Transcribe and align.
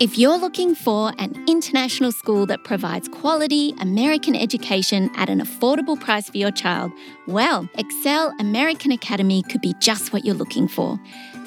If 0.00 0.18
you're 0.18 0.36
looking 0.36 0.74
for 0.74 1.12
an 1.20 1.44
international 1.46 2.10
school 2.10 2.46
that 2.46 2.64
provides 2.64 3.06
quality 3.06 3.74
American 3.78 4.34
education 4.34 5.08
at 5.14 5.30
an 5.30 5.40
affordable 5.40 5.98
price 5.98 6.28
for 6.28 6.36
your 6.36 6.50
child, 6.50 6.90
well, 7.28 7.68
XCL 7.78 8.32
American 8.40 8.90
Academy 8.90 9.44
could 9.44 9.60
be 9.60 9.72
just 9.78 10.12
what 10.12 10.24
you're 10.24 10.34
looking 10.34 10.66
for. 10.66 10.98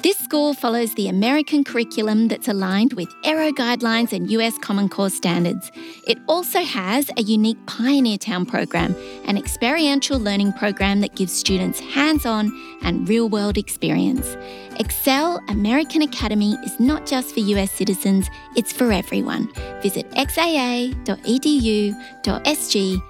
This 0.02 0.16
school 0.16 0.54
follows 0.54 0.94
the 0.94 1.08
American 1.08 1.64
curriculum 1.64 2.28
that's 2.28 2.46
aligned 2.46 2.92
with 2.92 3.12
Aero 3.24 3.50
guidelines 3.50 4.12
and 4.12 4.30
US 4.30 4.56
Common 4.58 4.88
Core 4.88 5.10
standards. 5.10 5.72
It 6.06 6.18
also 6.28 6.60
has 6.60 7.10
a 7.16 7.22
unique 7.22 7.58
Pioneer 7.66 8.16
Town 8.16 8.46
program, 8.46 8.94
an 9.24 9.36
experiential 9.36 10.20
learning 10.20 10.52
program 10.52 11.00
that 11.00 11.16
gives 11.16 11.32
students 11.32 11.80
hands 11.80 12.24
on 12.24 12.52
and 12.82 13.08
real 13.08 13.28
world 13.28 13.58
experience. 13.58 14.36
XCL 14.78 15.40
American 15.50 16.02
Academy 16.02 16.52
is 16.64 16.78
not 16.78 17.04
just 17.04 17.34
for 17.34 17.40
US 17.40 17.72
citizens, 17.72 18.28
it's 18.54 18.72
for 18.72 18.92
everyone. 18.92 19.52
Visit 19.82 20.08
xaa.edu.sg 20.12 20.98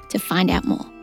to 0.08 0.18
find 0.18 0.50
out 0.50 0.64
more. 0.64 0.97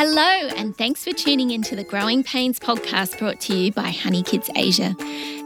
Hello, 0.00 0.22
and 0.54 0.76
thanks 0.76 1.02
for 1.02 1.12
tuning 1.12 1.50
into 1.50 1.74
the 1.74 1.82
Growing 1.82 2.22
Pains 2.22 2.60
podcast 2.60 3.18
brought 3.18 3.40
to 3.40 3.56
you 3.56 3.72
by 3.72 3.90
HoneyKids 3.90 4.48
Asia. 4.54 4.94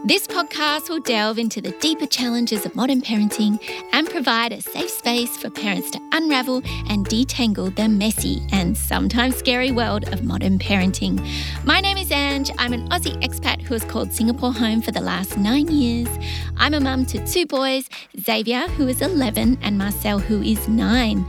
This 0.05 0.27
podcast 0.27 0.91
will 0.91 0.99
delve 0.99 1.39
into 1.39 1.59
the 1.59 1.71
deeper 1.79 2.05
challenges 2.05 2.63
of 2.63 2.75
modern 2.75 3.01
parenting 3.01 3.59
and 3.93 4.07
provide 4.07 4.53
a 4.53 4.61
safe 4.61 4.91
space 4.91 5.35
for 5.37 5.49
parents 5.49 5.89
to 5.89 5.99
unravel 6.11 6.57
and 6.87 7.03
detangle 7.07 7.75
the 7.75 7.89
messy 7.89 8.45
and 8.51 8.77
sometimes 8.77 9.37
scary 9.37 9.71
world 9.71 10.07
of 10.13 10.23
modern 10.23 10.59
parenting. 10.59 11.27
My 11.65 11.81
name 11.81 11.97
is 11.97 12.11
Ange. 12.11 12.51
I'm 12.59 12.73
an 12.73 12.87
Aussie 12.89 13.19
expat 13.23 13.63
who 13.63 13.73
has 13.73 13.83
called 13.83 14.13
Singapore 14.13 14.53
home 14.53 14.83
for 14.83 14.91
the 14.91 15.01
last 15.01 15.35
nine 15.35 15.67
years. 15.69 16.09
I'm 16.57 16.75
a 16.75 16.79
mum 16.79 17.07
to 17.07 17.25
two 17.25 17.47
boys 17.47 17.89
Xavier, 18.21 18.67
who 18.77 18.87
is 18.87 19.01
11, 19.01 19.57
and 19.63 19.79
Marcel, 19.79 20.19
who 20.19 20.43
is 20.43 20.67
nine. 20.67 21.25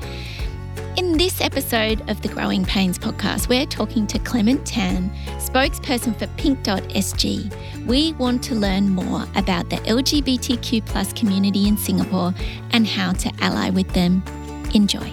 In 0.96 1.18
this 1.18 1.40
episode 1.40 2.08
of 2.08 2.22
the 2.22 2.28
Growing 2.28 2.64
Pains 2.64 3.00
podcast, 3.00 3.48
we're 3.48 3.66
talking 3.66 4.06
to 4.06 4.16
Clement 4.20 4.64
Tan, 4.64 5.10
spokesperson 5.38 6.16
for 6.16 6.28
Pink 6.36 6.62
Dot 6.62 6.84
SG. 6.84 7.52
We 7.84 8.12
want 8.12 8.44
to 8.44 8.54
learn 8.54 8.90
more 8.90 9.24
about 9.34 9.70
the 9.70 9.76
LGBTQ 9.78 10.86
plus 10.86 11.12
community 11.12 11.66
in 11.66 11.76
Singapore 11.76 12.32
and 12.70 12.86
how 12.86 13.12
to 13.14 13.32
ally 13.40 13.70
with 13.70 13.92
them. 13.92 14.22
Enjoy. 14.72 15.12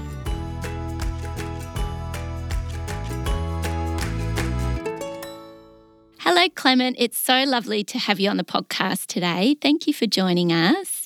Hello, 6.20 6.48
Clement. 6.54 6.96
It's 7.00 7.18
so 7.18 7.44
lovely 7.44 7.84
to 7.86 7.98
have 7.98 8.20
you 8.20 8.30
on 8.30 8.38
the 8.38 8.44
podcast 8.44 9.08
today. 9.08 9.56
Thank 9.60 9.88
you 9.88 9.96
for 9.96 10.06
joining 10.06 10.52
us. 10.52 11.01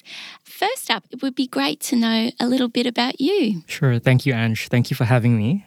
First 0.55 0.89
up, 0.89 1.03
it 1.11 1.21
would 1.21 1.35
be 1.35 1.47
great 1.47 1.81
to 1.81 1.97
know 1.97 2.31
a 2.39 2.47
little 2.47 2.69
bit 2.69 2.87
about 2.87 3.19
you. 3.19 3.63
Sure. 3.67 3.99
Thank 3.99 4.25
you, 4.25 4.33
Ange. 4.33 4.69
Thank 4.69 4.89
you 4.89 4.95
for 4.95 5.03
having 5.03 5.37
me. 5.37 5.65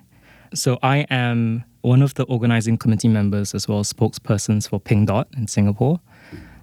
So, 0.54 0.78
I 0.82 1.04
am 1.10 1.64
one 1.82 2.00
of 2.00 2.14
the 2.14 2.22
organizing 2.22 2.78
committee 2.78 3.08
members 3.08 3.54
as 3.54 3.68
well 3.68 3.80
as 3.80 3.92
spokespersons 3.92 4.66
for 4.66 4.80
Pink 4.80 5.08
Dot 5.08 5.28
in 5.36 5.46
Singapore. 5.46 6.00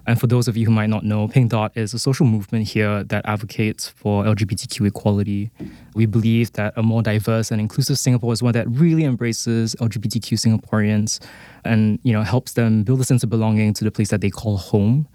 And 0.08 0.20
for 0.20 0.26
those 0.26 0.48
of 0.48 0.56
you 0.56 0.66
who 0.66 0.72
might 0.72 0.88
not 0.88 1.04
know, 1.04 1.28
Pink 1.28 1.52
Dot 1.52 1.70
is 1.76 1.94
a 1.94 2.00
social 2.00 2.26
movement 2.26 2.66
here 2.66 3.04
that 3.04 3.24
advocates 3.26 3.90
for 3.90 4.24
LGBTQ 4.24 4.88
equality. 4.88 5.52
We 5.94 6.06
believe 6.06 6.52
that 6.54 6.74
a 6.76 6.82
more 6.82 7.02
diverse 7.02 7.52
and 7.52 7.60
inclusive 7.60 7.96
Singapore 7.96 8.32
is 8.32 8.42
one 8.42 8.54
that 8.54 8.68
really 8.68 9.04
embraces 9.04 9.76
LGBTQ 9.76 10.34
Singaporeans 10.34 11.24
and 11.64 12.00
you 12.02 12.12
know 12.12 12.22
helps 12.22 12.54
them 12.54 12.82
build 12.82 13.00
a 13.00 13.04
sense 13.04 13.22
of 13.22 13.30
belonging 13.30 13.72
to 13.74 13.84
the 13.84 13.92
place 13.92 14.10
that 14.10 14.20
they 14.20 14.30
call 14.30 14.56
home. 14.56 15.06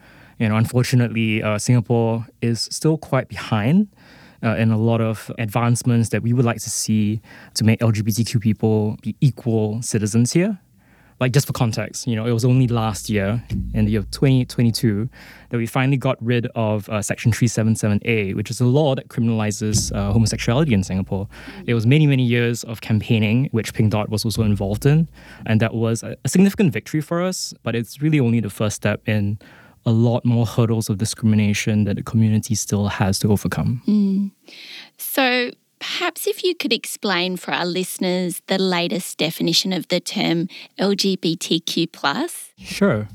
You 0.42 0.50
know, 0.50 0.56
unfortunately, 0.56 1.44
uh, 1.44 1.60
Singapore 1.60 2.26
is 2.42 2.62
still 2.62 2.98
quite 2.98 3.28
behind 3.28 3.88
uh, 4.44 4.56
in 4.56 4.72
a 4.72 4.78
lot 4.78 5.00
of 5.00 5.30
advancements 5.38 6.10
that 6.10 6.24
we 6.24 6.34
would 6.34 6.46
like 6.46 6.60
to 6.62 6.70
see 6.72 7.22
to 7.54 7.64
make 7.64 7.80
LGBTQ 7.80 8.42
people 8.42 8.98
be 9.04 9.16
equal 9.22 9.84
citizens 9.84 10.34
here 10.34 10.60
like 11.22 11.34
just 11.34 11.46
for 11.46 11.54
context, 11.54 12.08
you 12.08 12.16
know, 12.16 12.26
it 12.26 12.32
was 12.32 12.44
only 12.44 12.68
last 12.68 13.08
year 13.08 13.44
in 13.76 13.86
the 13.86 13.92
year 13.92 14.02
2022 14.10 15.08
that 15.50 15.58
we 15.58 15.68
finally 15.68 15.96
got 15.96 16.18
rid 16.20 16.48
of 16.56 16.90
uh, 16.90 17.00
Section 17.00 17.32
377A, 17.32 18.36
which 18.36 18.50
is 18.50 18.60
a 18.60 18.66
law 18.66 18.96
that 18.96 19.08
criminalizes 19.08 19.96
uh, 19.96 20.12
homosexuality 20.12 20.74
in 20.74 20.84
Singapore. 20.84 21.28
It 21.68 21.76
was 21.76 21.86
many, 21.86 22.08
many 22.08 22.24
years 22.24 22.64
of 22.64 22.82
campaigning, 22.82 23.50
which 23.52 23.76
Pink 23.76 23.92
Dot 23.92 24.10
was 24.10 24.26
also 24.26 24.42
involved 24.42 24.88
in, 24.88 25.08
and 25.46 25.62
that 25.62 25.76
was 25.76 26.02
a, 26.02 26.18
a 26.26 26.28
significant 26.28 26.74
victory 26.74 27.02
for 27.02 27.22
us. 27.22 27.54
But 27.62 27.76
it's 27.76 28.02
really 28.02 28.20
only 28.20 28.40
the 28.40 28.50
first 28.50 28.76
step 28.76 29.08
in 29.08 29.38
a 29.86 29.92
lot 29.92 30.24
more 30.26 30.46
hurdles 30.46 30.90
of 30.90 30.98
discrimination 30.98 31.86
that 31.86 31.96
the 31.96 32.04
community 32.04 32.56
still 32.56 32.88
has 32.88 33.20
to 33.20 33.32
overcome. 33.32 33.82
Mm. 33.88 34.32
So, 34.98 35.52
Perhaps 35.82 36.28
if 36.28 36.44
you 36.44 36.54
could 36.54 36.72
explain 36.72 37.38
for 37.38 37.52
our 37.52 37.66
listeners 37.66 38.44
the 38.46 38.60
latest 38.60 39.18
definition 39.18 39.74
of 39.74 39.88
the 39.88 40.00
term 40.00 40.48
LGBTQ. 40.78 41.92
plus. 41.92 42.52
Sure. 42.60 43.08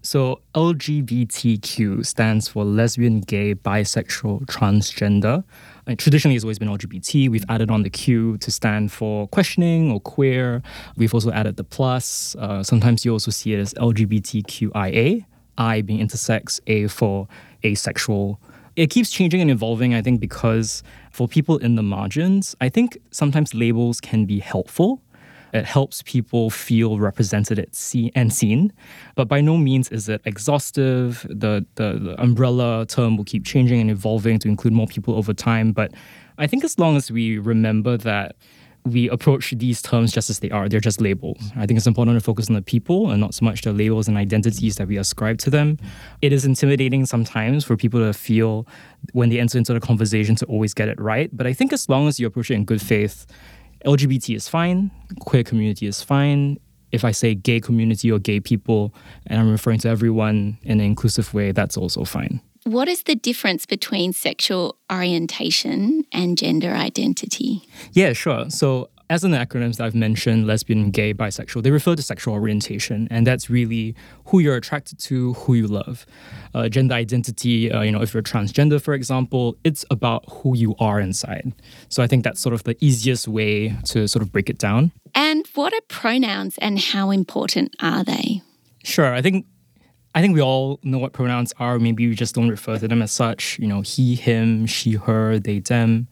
So 0.00 0.40
LGBTQ 0.54 2.04
stands 2.04 2.48
for 2.48 2.64
lesbian, 2.64 3.20
gay, 3.20 3.54
bisexual, 3.54 4.46
transgender. 4.46 5.44
And 5.86 5.98
traditionally, 5.98 6.34
it's 6.34 6.44
always 6.44 6.58
been 6.58 6.68
LGBT. 6.68 7.30
We've 7.30 7.44
added 7.50 7.70
on 7.70 7.82
the 7.82 7.90
Q 7.90 8.38
to 8.38 8.50
stand 8.50 8.90
for 8.90 9.28
questioning 9.28 9.90
or 9.90 10.00
queer. 10.00 10.62
We've 10.96 11.12
also 11.12 11.30
added 11.30 11.56
the 11.56 11.64
plus. 11.64 12.36
Uh, 12.38 12.62
sometimes 12.62 13.04
you 13.04 13.12
also 13.12 13.30
see 13.30 13.52
it 13.52 13.60
as 13.60 13.74
LGBTQIA, 13.74 15.24
I 15.58 15.80
being 15.82 16.06
intersex, 16.06 16.60
A 16.66 16.88
for 16.88 17.28
asexual. 17.64 18.40
It 18.76 18.90
keeps 18.90 19.10
changing 19.10 19.40
and 19.40 19.50
evolving, 19.50 19.94
I 19.94 20.02
think, 20.02 20.20
because 20.20 20.82
for 21.12 21.28
people 21.28 21.58
in 21.58 21.76
the 21.76 21.82
margins, 21.82 22.56
I 22.60 22.68
think 22.68 22.98
sometimes 23.10 23.54
labels 23.54 24.00
can 24.00 24.24
be 24.24 24.40
helpful. 24.40 25.00
It 25.52 25.64
helps 25.64 26.02
people 26.02 26.50
feel 26.50 26.98
represented 26.98 27.60
and 28.16 28.32
seen, 28.32 28.72
but 29.14 29.28
by 29.28 29.40
no 29.40 29.56
means 29.56 29.88
is 29.90 30.08
it 30.08 30.20
exhaustive. 30.24 31.24
The, 31.30 31.64
the, 31.76 32.00
the 32.00 32.20
umbrella 32.20 32.84
term 32.86 33.16
will 33.16 33.24
keep 33.24 33.44
changing 33.44 33.80
and 33.80 33.88
evolving 33.88 34.40
to 34.40 34.48
include 34.48 34.72
more 34.72 34.88
people 34.88 35.14
over 35.14 35.32
time. 35.32 35.70
But 35.70 35.92
I 36.38 36.48
think 36.48 36.64
as 36.64 36.76
long 36.76 36.96
as 36.96 37.12
we 37.12 37.38
remember 37.38 37.96
that 37.98 38.34
we 38.84 39.08
approach 39.08 39.50
these 39.56 39.80
terms 39.80 40.12
just 40.12 40.28
as 40.28 40.40
they 40.40 40.50
are. 40.50 40.68
They're 40.68 40.78
just 40.78 41.00
labels. 41.00 41.38
I 41.56 41.66
think 41.66 41.78
it's 41.78 41.86
important 41.86 42.16
to 42.16 42.20
focus 42.20 42.48
on 42.48 42.54
the 42.54 42.62
people 42.62 43.10
and 43.10 43.20
not 43.20 43.32
so 43.32 43.44
much 43.44 43.62
the 43.62 43.72
labels 43.72 44.08
and 44.08 44.18
identities 44.18 44.76
that 44.76 44.88
we 44.88 44.98
ascribe 44.98 45.38
to 45.38 45.50
them. 45.50 45.78
It 46.20 46.34
is 46.34 46.44
intimidating 46.44 47.06
sometimes 47.06 47.64
for 47.64 47.76
people 47.76 48.00
to 48.00 48.12
feel 48.12 48.66
when 49.12 49.30
they 49.30 49.40
enter 49.40 49.56
into 49.56 49.72
the 49.72 49.80
conversation 49.80 50.34
to 50.36 50.46
always 50.46 50.74
get 50.74 50.88
it 50.88 51.00
right. 51.00 51.34
But 51.34 51.46
I 51.46 51.54
think 51.54 51.72
as 51.72 51.88
long 51.88 52.08
as 52.08 52.20
you 52.20 52.26
approach 52.26 52.50
it 52.50 52.54
in 52.54 52.66
good 52.66 52.82
faith, 52.82 53.26
LGBT 53.86 54.36
is 54.36 54.48
fine, 54.48 54.90
queer 55.20 55.44
community 55.44 55.86
is 55.86 56.02
fine. 56.02 56.58
If 56.92 57.04
I 57.04 57.10
say 57.10 57.34
gay 57.34 57.60
community 57.60 58.12
or 58.12 58.18
gay 58.18 58.38
people, 58.38 58.94
and 59.26 59.40
I'm 59.40 59.50
referring 59.50 59.80
to 59.80 59.88
everyone 59.88 60.58
in 60.62 60.78
an 60.78 60.86
inclusive 60.86 61.32
way, 61.34 61.52
that's 61.52 61.76
also 61.76 62.04
fine. 62.04 62.40
What 62.64 62.88
is 62.88 63.02
the 63.02 63.14
difference 63.14 63.66
between 63.66 64.14
sexual 64.14 64.78
orientation 64.90 66.06
and 66.12 66.38
gender 66.38 66.70
identity? 66.70 67.60
Yeah, 67.92 68.14
sure. 68.14 68.48
So, 68.48 68.88
as 69.10 69.22
in 69.22 69.32
the 69.32 69.36
acronyms 69.36 69.76
that 69.76 69.84
I've 69.84 69.94
mentioned, 69.94 70.46
lesbian, 70.46 70.90
gay, 70.90 71.12
bisexual, 71.12 71.62
they 71.62 71.70
refer 71.70 71.94
to 71.94 72.00
sexual 72.00 72.32
orientation, 72.32 73.06
and 73.10 73.26
that's 73.26 73.50
really 73.50 73.94
who 74.24 74.38
you're 74.38 74.56
attracted 74.56 74.98
to, 75.00 75.34
who 75.34 75.52
you 75.52 75.66
love. 75.66 76.06
Uh, 76.54 76.70
gender 76.70 76.94
identity, 76.94 77.70
uh, 77.70 77.82
you 77.82 77.92
know, 77.92 78.00
if 78.00 78.14
you're 78.14 78.22
transgender, 78.22 78.80
for 78.80 78.94
example, 78.94 79.58
it's 79.62 79.84
about 79.90 80.24
who 80.30 80.56
you 80.56 80.74
are 80.78 81.00
inside. 81.00 81.52
So 81.90 82.02
I 82.02 82.06
think 82.06 82.24
that's 82.24 82.40
sort 82.40 82.54
of 82.54 82.64
the 82.64 82.82
easiest 82.82 83.28
way 83.28 83.76
to 83.84 84.08
sort 84.08 84.22
of 84.22 84.32
break 84.32 84.48
it 84.48 84.56
down. 84.56 84.90
And 85.14 85.46
what 85.54 85.74
are 85.74 85.82
pronouns 85.88 86.56
and 86.58 86.78
how 86.78 87.10
important 87.10 87.76
are 87.82 88.04
they? 88.04 88.40
Sure. 88.84 89.12
I 89.12 89.20
think 89.20 89.44
I 90.14 90.20
think 90.20 90.34
we 90.34 90.40
all 90.40 90.78
know 90.82 90.98
what 90.98 91.12
pronouns 91.12 91.52
are. 91.58 91.78
Maybe 91.78 92.06
we 92.06 92.14
just 92.14 92.34
don't 92.34 92.48
refer 92.48 92.78
to 92.78 92.86
them 92.86 93.02
as 93.02 93.10
such. 93.10 93.58
You 93.58 93.66
know, 93.66 93.80
he, 93.80 94.14
him, 94.14 94.66
she, 94.66 94.92
her, 94.92 95.38
they, 95.38 95.58
them. 95.58 96.06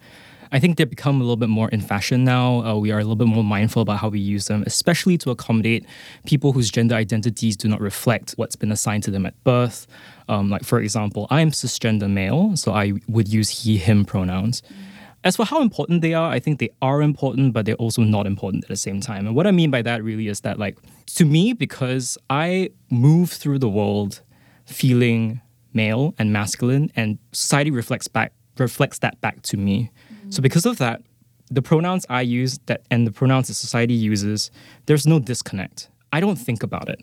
I 0.51 0.59
think 0.59 0.77
they've 0.77 0.91
become 0.91 1.17
a 1.17 1.21
little 1.21 1.37
bit 1.37 1.49
more 1.49 1.69
in 1.71 1.81
fashion 1.81 2.25
now. 2.25 2.63
Uh, 2.63 2.75
we 2.75 2.91
are 2.91 2.99
a 2.99 3.03
little 3.03 3.17
bit 3.17 3.29
more 3.29 3.45
mindful 3.45 3.81
about 3.81 3.99
how 3.99 4.09
we 4.09 4.21
use 4.21 4.47
them, 4.49 4.65
especially 4.67 5.17
to 5.19 5.31
accommodate 5.31 5.87
people 6.27 6.53
whose 6.53 6.71
gender 6.71 6.95
identities 6.95 7.57
do 7.57 7.69
not 7.69 7.81
reflect 7.81 8.33
what's 8.33 8.57
been 8.57 8.71
assigned 8.71 9.05
to 9.05 9.11
them 9.11 9.25
at 9.25 9.43
birth. 9.45 9.87
Um, 10.29 10.51
like, 10.51 10.65
for 10.65 10.81
example, 10.81 11.27
I'm 11.31 11.53
cisgender 11.53 12.11
male, 12.11 12.55
so 12.57 12.73
I 12.73 12.93
would 13.09 13.29
use 13.29 13.49
he, 13.49 13.79
him 13.79 14.05
pronouns. 14.05 14.61
Mm-hmm. 14.61 14.92
As 15.25 15.37
for 15.37 15.45
how 15.47 15.63
important 15.63 16.03
they 16.03 16.15
are, 16.15 16.31
I 16.31 16.41
think 16.41 16.59
they 16.59 16.71
are 16.81 17.01
important, 17.01 17.53
but 17.53 17.65
they're 17.65 17.77
also 17.77 18.03
not 18.03 18.27
important 18.27 18.65
at 18.65 18.69
the 18.69 18.77
same 18.77 19.01
time. 19.01 19.27
And 19.27 19.37
what 19.37 19.47
I 19.47 19.53
mean 19.53 19.71
by 19.71 19.83
that 19.83 20.03
really 20.03 20.27
is 20.27 20.41
that, 20.41 20.59
like, 20.59 20.79
to 21.15 21.25
me, 21.25 21.53
because 21.53 22.19
I 22.29 22.71
move 22.91 23.31
through 23.31 23.61
the 23.61 23.69
world 23.69 24.23
feeling 24.65 25.41
male 25.75 26.15
and 26.19 26.33
masculine, 26.33 26.91
and 26.97 27.19
society 27.33 27.71
reflects 27.71 28.09
back 28.09 28.33
reflects 28.59 28.99
that 28.99 29.21
back 29.21 29.43
to 29.43 29.57
me. 29.57 29.91
Mm-hmm. 30.13 30.31
So 30.31 30.43
because 30.43 30.67
of 30.67 30.79
that, 30.79 31.03
the 31.51 31.63
pronouns 31.63 32.05
I 32.09 32.23
use 32.23 32.59
that 32.67 32.83
and 32.91 33.07
the 33.07 33.13
pronouns 33.13 33.49
that 33.49 33.55
society 33.55 33.95
uses, 33.95 34.51
there's 34.87 35.07
no 35.07 35.19
disconnect. 35.19 35.89
I 36.13 36.21
don't 36.21 36.37
think 36.37 36.63
about 36.63 36.89
it. 36.89 37.01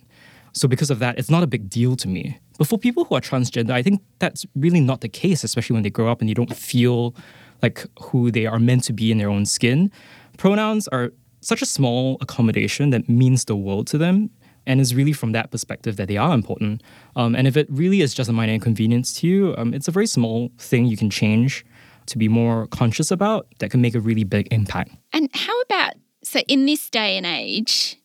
So 0.53 0.67
because 0.67 0.89
of 0.89 0.99
that, 0.99 1.17
it's 1.17 1.29
not 1.29 1.43
a 1.43 1.47
big 1.47 1.69
deal 1.69 1.95
to 1.97 2.07
me. 2.07 2.39
But 2.57 2.67
for 2.67 2.77
people 2.77 3.05
who 3.05 3.15
are 3.15 3.21
transgender, 3.21 3.71
I 3.71 3.81
think 3.81 4.01
that's 4.19 4.45
really 4.55 4.81
not 4.81 5.01
the 5.01 5.09
case, 5.09 5.43
especially 5.43 5.75
when 5.75 5.83
they 5.83 5.89
grow 5.89 6.11
up 6.11 6.19
and 6.19 6.29
they 6.29 6.33
don't 6.33 6.53
feel 6.55 7.15
like 7.61 7.85
who 8.01 8.31
they 8.31 8.45
are 8.45 8.59
meant 8.59 8.83
to 8.85 8.93
be 8.93 9.11
in 9.11 9.17
their 9.17 9.29
own 9.29 9.45
skin. 9.45 9.91
Pronouns 10.37 10.87
are 10.89 11.11
such 11.41 11.61
a 11.61 11.65
small 11.65 12.17
accommodation 12.21 12.89
that 12.89 13.07
means 13.07 13.45
the 13.45 13.55
world 13.55 13.87
to 13.87 13.97
them. 13.97 14.29
And 14.65 14.79
it's 14.81 14.93
really 14.93 15.13
from 15.13 15.31
that 15.31 15.51
perspective 15.51 15.95
that 15.95 16.07
they 16.07 16.17
are 16.17 16.33
important. 16.33 16.83
Um, 17.15 17.35
and 17.35 17.47
if 17.47 17.57
it 17.57 17.67
really 17.69 18.01
is 18.01 18.13
just 18.13 18.29
a 18.29 18.33
minor 18.33 18.53
inconvenience 18.53 19.13
to 19.19 19.27
you, 19.27 19.55
um, 19.57 19.73
it's 19.73 19.87
a 19.87 19.91
very 19.91 20.05
small 20.05 20.51
thing 20.57 20.85
you 20.85 20.97
can 20.97 21.09
change 21.09 21.65
to 22.07 22.17
be 22.17 22.27
more 22.27 22.67
conscious 22.67 23.09
about 23.09 23.47
that 23.59 23.71
can 23.71 23.81
make 23.81 23.95
a 23.95 23.99
really 23.99 24.23
big 24.23 24.47
impact. 24.51 24.91
And 25.13 25.29
how 25.33 25.59
about, 25.61 25.93
so 26.23 26.41
in 26.47 26.65
this 26.65 26.89
day 26.89 27.17
and 27.17 27.25
age, 27.25 27.98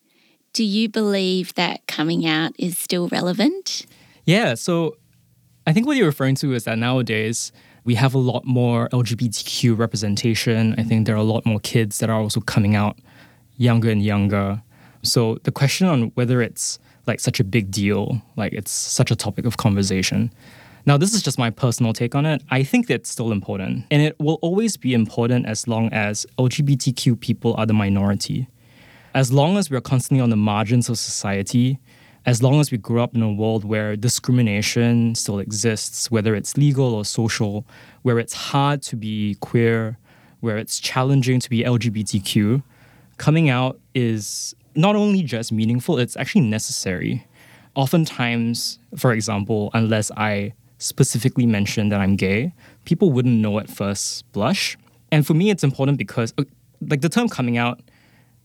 do 0.55 0.63
you 0.63 0.87
believe 0.87 1.53
that 1.55 1.85
coming 1.85 2.25
out 2.25 2.53
is 2.57 2.77
still 2.77 3.09
relevant? 3.09 3.85
Yeah, 4.23 4.53
so 4.53 4.95
I 5.67 5.73
think 5.73 5.85
what 5.85 5.97
you're 5.97 6.05
referring 6.05 6.35
to 6.35 6.53
is 6.53 6.63
that 6.63 6.77
nowadays 6.77 7.51
we 7.83 7.95
have 7.95 8.13
a 8.15 8.17
lot 8.17 8.45
more 8.45 8.87
LGBTQ 8.93 9.77
representation. 9.77 10.73
I 10.77 10.83
think 10.83 11.07
there 11.07 11.15
are 11.15 11.19
a 11.19 11.23
lot 11.23 11.45
more 11.45 11.59
kids 11.59 11.99
that 11.99 12.09
are 12.09 12.21
also 12.21 12.39
coming 12.39 12.73
out 12.73 12.97
younger 13.57 13.89
and 13.89 14.01
younger. 14.01 14.63
So 15.03 15.39
the 15.43 15.51
question 15.51 15.87
on 15.87 16.13
whether 16.15 16.41
it's 16.41 16.79
like 17.05 17.19
such 17.19 17.41
a 17.41 17.43
big 17.43 17.69
deal, 17.69 18.21
like 18.37 18.53
it's 18.53 18.71
such 18.71 19.11
a 19.11 19.15
topic 19.15 19.45
of 19.45 19.57
conversation. 19.57 20.31
Now, 20.85 20.97
this 20.97 21.13
is 21.13 21.21
just 21.21 21.37
my 21.37 21.49
personal 21.49 21.91
take 21.91 22.15
on 22.15 22.25
it. 22.25 22.41
I 22.49 22.63
think 22.63 22.87
that's 22.87 23.09
still 23.09 23.33
important. 23.33 23.85
And 23.91 24.01
it 24.01 24.17
will 24.19 24.39
always 24.41 24.77
be 24.77 24.93
important 24.93 25.47
as 25.47 25.67
long 25.67 25.91
as 25.91 26.25
LGBTQ 26.37 27.19
people 27.19 27.55
are 27.57 27.65
the 27.65 27.73
minority. 27.73 28.47
As 29.15 29.31
long 29.31 29.57
as 29.57 29.71
we're 29.71 29.79
constantly 29.79 30.21
on 30.21 30.29
the 30.29 30.35
margins 30.35 30.89
of 30.89 30.97
society, 30.97 31.79
as 32.25 32.43
long 32.43 32.59
as 32.59 32.69
we 32.69 32.77
grow 32.77 33.01
up 33.01 33.15
in 33.15 33.21
a 33.21 33.31
world 33.31 33.63
where 33.63 33.95
discrimination 33.95 35.15
still 35.15 35.39
exists, 35.39 36.11
whether 36.11 36.35
it's 36.35 36.57
legal 36.57 36.93
or 36.93 37.05
social, 37.05 37.65
where 38.01 38.19
it's 38.19 38.33
hard 38.33 38.81
to 38.81 38.97
be 38.97 39.37
queer, 39.39 39.97
where 40.41 40.57
it's 40.57 40.81
challenging 40.81 41.39
to 41.39 41.49
be 41.49 41.63
LGBTQ, 41.63 42.61
coming 43.15 43.49
out 43.49 43.79
is 43.93 44.53
not 44.75 44.97
only 44.97 45.23
just 45.23 45.49
meaningful, 45.49 45.97
it's 45.97 46.17
actually 46.17 46.41
necessary. 46.41 47.25
Oftentimes, 47.75 48.79
for 48.97 49.13
example, 49.13 49.69
unless 49.73 50.11
I 50.17 50.51
specifically 50.77 51.45
mention 51.45 51.87
that 51.87 52.01
I'm 52.01 52.17
gay, 52.17 52.53
people 52.83 53.13
wouldn't 53.13 53.39
know 53.39 53.59
at 53.59 53.69
first 53.69 54.29
blush. 54.33 54.77
And 55.09 55.25
for 55.25 55.35
me, 55.35 55.51
it's 55.51 55.63
important 55.63 55.97
because, 55.97 56.33
like, 56.81 56.99
the 56.99 57.07
term 57.07 57.29
coming 57.29 57.57
out, 57.57 57.79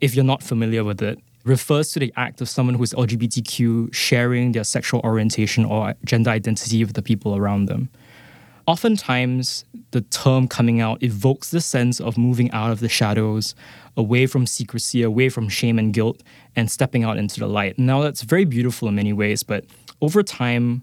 if 0.01 0.15
you're 0.15 0.25
not 0.25 0.43
familiar 0.43 0.85
with 0.85 1.03
it, 1.03 1.19
refers 1.45 1.93
to 1.93 1.99
the 1.99 2.13
act 2.17 2.41
of 2.41 2.49
someone 2.49 2.75
who's 2.75 2.93
LGBTQ 2.93 3.95
sharing 3.95 4.53
their 4.53 4.65
sexual 4.65 5.01
orientation 5.01 5.65
or 5.65 5.95
gender 6.05 6.31
identity 6.31 6.85
with 6.85 6.95
the 6.95 7.03
people 7.03 7.37
around 7.37 7.67
them. 7.67 7.89
Oftentimes, 8.67 9.65
the 9.91 10.03
term 10.03 10.47
coming 10.47 10.81
out 10.81 11.03
evokes 11.03 11.51
the 11.51 11.61
sense 11.61 11.99
of 12.01 12.17
moving 12.17 12.51
out 12.53 12.71
of 12.71 12.81
the 12.81 12.89
shadows, 12.89 13.55
away 13.97 14.27
from 14.27 14.47
secrecy, 14.47 15.03
away 15.03 15.29
from 15.29 15.49
shame 15.49 15.79
and 15.79 15.93
guilt, 15.93 16.23
and 16.57 16.71
stepping 16.71 17.03
out 17.03 17.17
into 17.17 17.41
the 17.41 17.47
light. 17.47 17.79
Now, 17.79 18.03
that's 18.03 18.23
very 18.23 18.45
beautiful 18.45 18.89
in 18.89 18.95
many 18.95 19.13
ways, 19.13 19.43
but 19.43 19.65
over 20.01 20.23
time, 20.23 20.83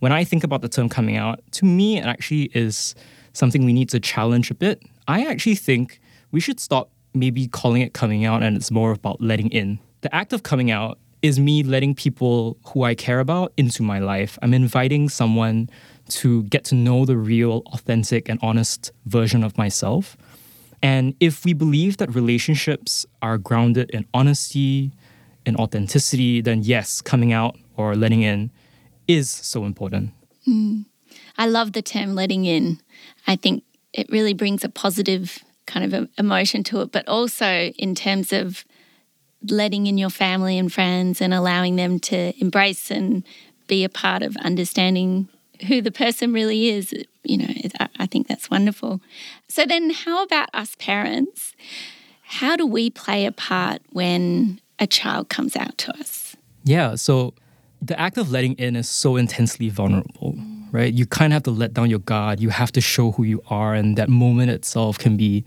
when 0.00 0.10
I 0.12 0.24
think 0.24 0.42
about 0.42 0.62
the 0.62 0.68
term 0.68 0.88
coming 0.88 1.16
out, 1.16 1.40
to 1.52 1.64
me, 1.64 1.98
it 1.98 2.06
actually 2.06 2.50
is 2.54 2.94
something 3.34 3.64
we 3.64 3.72
need 3.72 3.88
to 3.90 4.00
challenge 4.00 4.50
a 4.50 4.54
bit. 4.54 4.82
I 5.06 5.24
actually 5.26 5.54
think 5.54 6.00
we 6.32 6.40
should 6.40 6.60
stop 6.60 6.90
maybe 7.14 7.46
calling 7.48 7.82
it 7.82 7.92
coming 7.94 8.24
out 8.24 8.42
and 8.42 8.56
it's 8.56 8.70
more 8.70 8.92
about 8.92 9.20
letting 9.20 9.50
in. 9.50 9.78
The 10.02 10.14
act 10.14 10.32
of 10.32 10.42
coming 10.42 10.70
out 10.70 10.98
is 11.22 11.40
me 11.40 11.62
letting 11.62 11.94
people 11.94 12.56
who 12.68 12.84
I 12.84 12.94
care 12.94 13.20
about 13.20 13.52
into 13.56 13.82
my 13.82 13.98
life. 13.98 14.38
I'm 14.42 14.54
inviting 14.54 15.08
someone 15.08 15.68
to 16.10 16.44
get 16.44 16.64
to 16.66 16.74
know 16.74 17.04
the 17.04 17.16
real, 17.16 17.62
authentic, 17.66 18.28
and 18.28 18.38
honest 18.42 18.92
version 19.06 19.42
of 19.42 19.58
myself. 19.58 20.16
And 20.82 21.14
if 21.18 21.44
we 21.44 21.52
believe 21.52 21.96
that 21.96 22.14
relationships 22.14 23.04
are 23.20 23.36
grounded 23.36 23.90
in 23.90 24.06
honesty, 24.14 24.92
in 25.44 25.56
authenticity, 25.56 26.40
then 26.40 26.62
yes, 26.62 27.00
coming 27.00 27.32
out 27.32 27.56
or 27.76 27.96
letting 27.96 28.22
in 28.22 28.50
is 29.08 29.28
so 29.28 29.64
important. 29.64 30.10
Mm. 30.46 30.84
I 31.36 31.46
love 31.46 31.72
the 31.72 31.82
term 31.82 32.14
letting 32.14 32.44
in. 32.44 32.78
I 33.26 33.36
think 33.36 33.64
it 33.92 34.08
really 34.10 34.34
brings 34.34 34.62
a 34.62 34.68
positive 34.68 35.42
kind 35.68 35.94
of 35.94 36.08
emotion 36.18 36.64
to 36.64 36.80
it, 36.80 36.90
but 36.90 37.06
also 37.06 37.46
in 37.78 37.94
terms 37.94 38.32
of 38.32 38.64
letting 39.48 39.86
in 39.86 39.96
your 39.96 40.10
family 40.10 40.58
and 40.58 40.72
friends 40.72 41.20
and 41.20 41.32
allowing 41.32 41.76
them 41.76 42.00
to 42.00 42.32
embrace 42.40 42.90
and 42.90 43.22
be 43.68 43.84
a 43.84 43.88
part 43.88 44.22
of 44.22 44.36
understanding 44.38 45.28
who 45.68 45.80
the 45.80 45.92
person 45.92 46.32
really 46.32 46.68
is. 46.70 46.92
You 47.22 47.38
know, 47.38 47.54
I 47.98 48.06
think 48.06 48.26
that's 48.26 48.50
wonderful. 48.50 49.00
So, 49.48 49.64
then 49.64 49.90
how 49.90 50.24
about 50.24 50.48
us 50.54 50.74
parents? 50.78 51.54
How 52.22 52.56
do 52.56 52.66
we 52.66 52.90
play 52.90 53.26
a 53.26 53.32
part 53.32 53.80
when 53.92 54.60
a 54.78 54.86
child 54.86 55.28
comes 55.28 55.56
out 55.56 55.78
to 55.78 55.96
us? 55.98 56.36
Yeah, 56.64 56.94
so 56.96 57.34
the 57.80 57.98
act 57.98 58.18
of 58.18 58.30
letting 58.30 58.54
in 58.54 58.76
is 58.76 58.88
so 58.88 59.16
intensely 59.16 59.68
vulnerable, 59.68 60.36
right? 60.72 60.92
You 60.92 61.06
kind 61.06 61.32
of 61.32 61.34
have 61.34 61.42
to 61.44 61.50
let 61.50 61.74
down 61.74 61.90
your 61.90 61.98
guard. 62.00 62.40
You 62.40 62.50
have 62.50 62.72
to 62.72 62.80
show 62.80 63.12
who 63.12 63.24
you 63.24 63.42
are, 63.48 63.74
and 63.74 63.96
that 63.96 64.08
moment 64.08 64.50
itself 64.50 64.98
can 64.98 65.16
be 65.16 65.44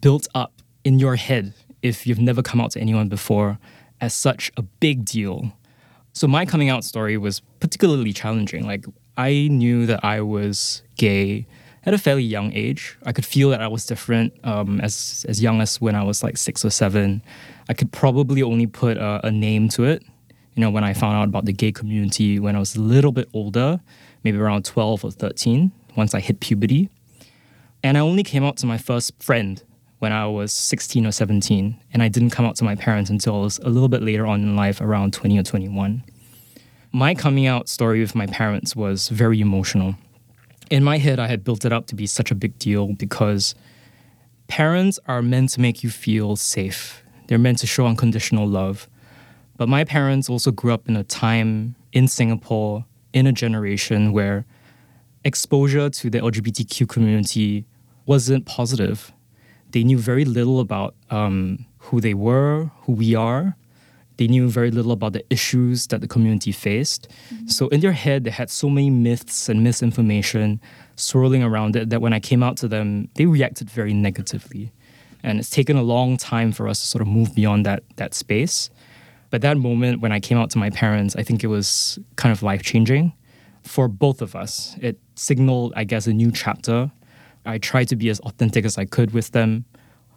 built 0.00 0.26
up 0.34 0.52
in 0.84 0.98
your 0.98 1.16
head 1.16 1.54
if 1.82 2.06
you've 2.06 2.18
never 2.18 2.42
come 2.42 2.60
out 2.60 2.72
to 2.72 2.80
anyone 2.80 3.08
before 3.08 3.58
as 4.00 4.14
such 4.14 4.50
a 4.56 4.62
big 4.62 5.04
deal. 5.04 5.52
So 6.12 6.26
my 6.26 6.46
coming 6.46 6.68
out 6.68 6.84
story 6.84 7.16
was 7.16 7.40
particularly 7.60 8.12
challenging. 8.12 8.66
Like 8.66 8.84
I 9.16 9.48
knew 9.50 9.86
that 9.86 10.04
I 10.04 10.20
was 10.20 10.82
gay 10.96 11.46
at 11.84 11.94
a 11.94 11.98
fairly 11.98 12.22
young 12.22 12.52
age. 12.52 12.98
I 13.04 13.12
could 13.12 13.26
feel 13.26 13.50
that 13.50 13.60
I 13.60 13.68
was 13.68 13.86
different 13.86 14.32
um, 14.44 14.80
as 14.80 15.24
as 15.28 15.42
young 15.42 15.60
as 15.60 15.80
when 15.80 15.94
I 15.94 16.02
was 16.02 16.22
like 16.22 16.36
six 16.36 16.64
or 16.64 16.70
seven. 16.70 17.22
I 17.68 17.74
could 17.74 17.92
probably 17.92 18.42
only 18.42 18.66
put 18.66 18.96
a, 18.96 19.20
a 19.26 19.30
name 19.30 19.68
to 19.70 19.84
it 19.84 20.02
you 20.56 20.62
know, 20.62 20.70
when 20.70 20.84
I 20.84 20.94
found 20.94 21.16
out 21.16 21.28
about 21.28 21.44
the 21.44 21.52
gay 21.52 21.70
community 21.70 22.40
when 22.40 22.56
I 22.56 22.58
was 22.58 22.76
a 22.76 22.80
little 22.80 23.12
bit 23.12 23.28
older, 23.34 23.78
maybe 24.26 24.38
around 24.38 24.64
12 24.64 25.04
or 25.04 25.10
13, 25.12 25.70
once 25.94 26.12
I 26.12 26.18
hit 26.18 26.40
puberty. 26.40 26.90
And 27.84 27.96
I 27.96 28.00
only 28.00 28.24
came 28.24 28.42
out 28.42 28.56
to 28.56 28.66
my 28.66 28.76
first 28.76 29.12
friend 29.22 29.62
when 30.00 30.10
I 30.10 30.26
was 30.26 30.52
16 30.52 31.06
or 31.06 31.12
17, 31.12 31.80
and 31.92 32.02
I 32.02 32.08
didn't 32.08 32.30
come 32.30 32.44
out 32.44 32.56
to 32.56 32.64
my 32.64 32.74
parents 32.74 33.08
until 33.08 33.36
I 33.36 33.42
was 33.42 33.60
a 33.60 33.68
little 33.68 33.88
bit 33.88 34.02
later 34.02 34.26
on 34.26 34.42
in 34.42 34.56
life, 34.56 34.80
around 34.80 35.12
20 35.12 35.38
or 35.38 35.44
21. 35.44 36.02
My 36.90 37.14
coming 37.14 37.46
out 37.46 37.68
story 37.68 38.00
with 38.00 38.16
my 38.16 38.26
parents 38.26 38.74
was 38.74 39.10
very 39.10 39.40
emotional. 39.40 39.94
In 40.70 40.82
my 40.82 40.98
head, 40.98 41.20
I 41.20 41.28
had 41.28 41.44
built 41.44 41.64
it 41.64 41.72
up 41.72 41.86
to 41.86 41.94
be 41.94 42.08
such 42.08 42.32
a 42.32 42.34
big 42.34 42.58
deal 42.58 42.94
because 42.94 43.54
parents 44.48 44.98
are 45.06 45.22
meant 45.22 45.50
to 45.50 45.60
make 45.60 45.84
you 45.84 45.90
feel 45.90 46.34
safe. 46.34 47.04
They're 47.28 47.38
meant 47.38 47.58
to 47.58 47.68
show 47.68 47.86
unconditional 47.86 48.48
love. 48.48 48.88
But 49.56 49.68
my 49.68 49.84
parents 49.84 50.28
also 50.28 50.50
grew 50.50 50.72
up 50.72 50.88
in 50.88 50.96
a 50.96 51.04
time 51.04 51.76
in 51.92 52.08
Singapore, 52.08 52.84
in 53.16 53.26
a 53.26 53.32
generation 53.32 54.12
where 54.12 54.44
exposure 55.24 55.88
to 55.88 56.10
the 56.10 56.18
LGBTQ 56.18 56.86
community 56.86 57.64
wasn't 58.04 58.44
positive. 58.44 59.10
They 59.70 59.84
knew 59.84 59.96
very 59.96 60.26
little 60.26 60.60
about 60.60 60.94
um, 61.08 61.64
who 61.78 62.02
they 62.02 62.12
were, 62.12 62.70
who 62.82 62.92
we 62.92 63.14
are. 63.14 63.56
They 64.18 64.26
knew 64.28 64.48
very 64.50 64.70
little 64.70 64.92
about 64.92 65.14
the 65.14 65.24
issues 65.30 65.86
that 65.86 66.02
the 66.02 66.06
community 66.06 66.52
faced. 66.52 67.08
Mm-hmm. 67.08 67.48
So, 67.48 67.68
in 67.68 67.80
their 67.80 67.92
head, 67.92 68.24
they 68.24 68.30
had 68.30 68.50
so 68.50 68.68
many 68.68 68.90
myths 68.90 69.48
and 69.48 69.64
misinformation 69.64 70.60
swirling 70.96 71.42
around 71.42 71.74
it 71.74 71.88
that 71.88 72.02
when 72.02 72.12
I 72.12 72.20
came 72.20 72.42
out 72.42 72.58
to 72.58 72.68
them, 72.68 73.08
they 73.14 73.24
reacted 73.24 73.70
very 73.70 73.94
negatively. 73.94 74.72
And 75.22 75.38
it's 75.38 75.50
taken 75.50 75.76
a 75.76 75.82
long 75.82 76.18
time 76.18 76.52
for 76.52 76.68
us 76.68 76.80
to 76.80 76.86
sort 76.86 77.00
of 77.00 77.08
move 77.08 77.34
beyond 77.34 77.64
that, 77.64 77.82
that 77.96 78.12
space. 78.12 78.68
But 79.30 79.42
that 79.42 79.56
moment 79.56 80.00
when 80.00 80.12
I 80.12 80.20
came 80.20 80.38
out 80.38 80.50
to 80.50 80.58
my 80.58 80.70
parents, 80.70 81.16
I 81.16 81.22
think 81.22 81.42
it 81.42 81.48
was 81.48 81.98
kind 82.16 82.32
of 82.32 82.42
life 82.42 82.62
changing 82.62 83.12
for 83.62 83.88
both 83.88 84.22
of 84.22 84.36
us. 84.36 84.76
It 84.80 84.98
signaled, 85.16 85.72
I 85.76 85.84
guess, 85.84 86.06
a 86.06 86.12
new 86.12 86.30
chapter. 86.30 86.90
I 87.44 87.58
tried 87.58 87.88
to 87.88 87.96
be 87.96 88.08
as 88.08 88.20
authentic 88.20 88.64
as 88.64 88.78
I 88.78 88.84
could 88.84 89.12
with 89.12 89.32
them, 89.32 89.64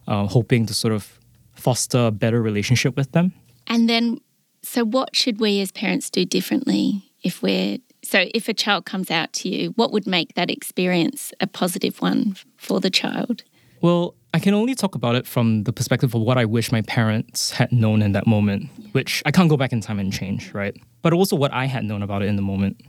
uh, 0.08 0.28
hoping 0.28 0.66
to 0.68 0.74
sort 0.74 0.94
of 0.94 1.20
foster 1.54 2.08
a 2.08 2.12
better 2.12 2.42
relationship 2.42 2.96
with 2.96 3.12
them. 3.12 3.34
And 3.68 3.90
then, 3.90 4.20
so 4.64 4.84
what 4.84 5.16
should 5.16 5.40
we 5.40 5.62
as 5.62 5.72
parents 5.72 6.10
do 6.10 6.26
differently 6.26 7.12
if 7.24 7.42
we're 7.42 7.78
so 8.02 8.26
if 8.34 8.48
a 8.48 8.54
child 8.54 8.86
comes 8.86 9.12
out 9.12 9.34
to 9.34 9.50
you, 9.50 9.72
what 9.72 9.92
would 9.92 10.08
make 10.08 10.36
that 10.36 10.50
experience 10.50 11.34
a 11.42 11.48
positive 11.48 12.02
one 12.02 12.36
for 12.58 12.80
the 12.80 12.90
child? 12.90 13.44
Well, 13.82 14.16
I 14.34 14.40
can 14.40 14.54
only 14.54 14.76
talk 14.76 14.96
about 14.96 15.16
it 15.16 15.26
from 15.26 15.64
the 15.64 15.74
perspective 15.74 16.14
of 16.14 16.22
what 16.22 16.38
I 16.38 16.46
wish 16.46 16.72
my 16.72 16.82
parents 16.84 17.52
had 17.52 17.72
known 17.72 18.02
in 18.02 18.12
that 18.12 18.28
moment, 18.28 18.70
which 18.92 19.24
I 19.26 19.32
can't 19.32 19.50
go 19.50 19.58
back 19.58 19.72
in 19.72 19.82
time 19.82 20.00
and 20.00 20.14
change, 20.14 20.54
right? 20.54 20.76
But 21.02 21.14
also 21.14 21.36
what 21.36 21.52
I 21.54 21.66
had 21.66 21.84
known 21.84 22.04
about 22.04 22.22
it 22.22 22.28
in 22.28 22.36
the 22.36 22.42
moment. 22.42 22.82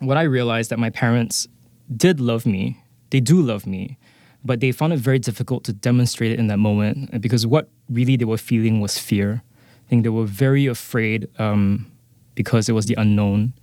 What 0.00 0.16
I 0.16 0.22
realized 0.22 0.70
that 0.70 0.78
my 0.78 0.90
parents 0.90 1.48
did 1.94 2.20
love 2.20 2.46
me, 2.46 2.82
they 3.10 3.20
do 3.20 3.42
love 3.42 3.66
me, 3.66 3.98
but 4.44 4.60
they 4.60 4.72
found 4.72 4.92
it 4.92 5.00
very 5.00 5.18
difficult 5.18 5.64
to 5.64 5.72
demonstrate 5.72 6.32
it 6.32 6.38
in 6.38 6.46
that 6.46 6.58
moment 6.58 7.20
because 7.20 7.46
what 7.46 7.68
really 7.88 8.16
they 8.16 8.24
were 8.24 8.38
feeling 8.38 8.80
was 8.80 8.96
fear 8.96 9.42
I 9.90 9.90
think 9.90 10.04
they 10.04 10.08
were 10.08 10.24
very 10.24 10.66
afraid 10.66 11.28
um, 11.40 11.90
because 12.36 12.68
it 12.68 12.72
was 12.74 12.86
the 12.86 12.94
unknown. 12.96 13.54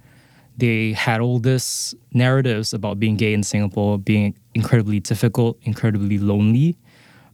They 0.58 0.92
had 0.92 1.22
all 1.22 1.40
this 1.40 1.96
narratives 2.12 2.74
about 2.74 3.00
being 3.00 3.16
gay 3.16 3.32
in 3.32 3.44
Singapore 3.44 3.98
being 3.98 4.36
incredibly 4.54 5.00
difficult, 5.00 5.58
incredibly 5.62 6.18
lonely. 6.18 6.78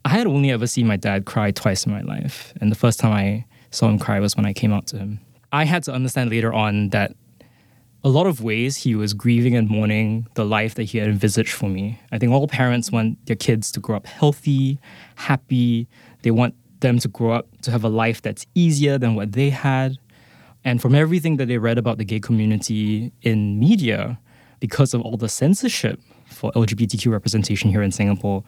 I 0.05 0.10
had 0.10 0.27
only 0.27 0.51
ever 0.51 0.67
seen 0.67 0.88
my 0.88 0.98
dad 0.98 1.25
cry 1.25 1.51
twice 1.51 1.86
in 1.86 1.91
my 1.91 2.01
life, 2.01 2.53
and 2.60 2.72
the 2.72 2.75
first 2.75 3.00
time 3.00 3.13
I 3.13 3.45
saw 3.72 3.88
him 3.88 4.00
cry 4.00 4.19
was 4.19 4.36
when 4.36 4.45
I 4.45 4.53
came 4.53 4.74
out 4.74 4.88
to 4.88 4.98
him. 4.98 5.19
I 5.51 5.65
had 5.65 5.83
to 5.83 5.93
understand 5.93 6.29
later 6.29 6.53
on 6.53 6.89
that 6.89 7.15
a 8.03 8.10
lot 8.10 8.27
of 8.27 8.41
ways 8.41 8.75
he 8.77 8.95
was 8.95 9.13
grieving 9.13 9.55
and 9.55 9.69
mourning 9.69 10.27
the 10.33 10.43
life 10.43 10.75
that 10.75 10.83
he 10.83 10.98
had 10.98 11.07
envisaged 11.07 11.53
for 11.53 11.69
me. 11.69 12.00
I 12.12 12.17
think 12.17 12.33
all 12.33 12.48
parents 12.48 12.91
want 12.91 13.25
their 13.27 13.38
kids 13.38 13.72
to 13.74 13.79
grow 13.79 13.95
up 13.95 14.05
healthy, 14.05 14.77
happy. 15.15 15.88
They 16.24 16.31
want 16.31 16.55
them 16.81 17.00
to 17.00 17.07
grow 17.07 17.31
up 17.31 17.48
to 17.62 17.72
have 17.72 17.86
a 17.86 17.89
life 17.89 18.22
that's 18.22 18.45
easier 18.55 18.98
than 18.98 19.15
what 19.15 19.31
they 19.31 19.50
had. 19.50 19.98
And 20.65 20.81
from 20.81 20.95
everything 20.95 21.38
that 21.38 21.48
they 21.48 21.57
read 21.57 21.77
about 21.77 21.98
the 21.98 22.03
gay 22.03 22.19
community 22.19 23.13
in 23.22 23.57
media, 23.57 24.19
because 24.60 24.93
of 24.93 25.01
all 25.01 25.15
the 25.15 25.29
censorship 25.29 26.00
for 26.27 26.51
LGBTQ 26.53 27.12
representation 27.12 27.69
here 27.69 27.81
in 27.81 27.91
Singapore, 27.91 28.43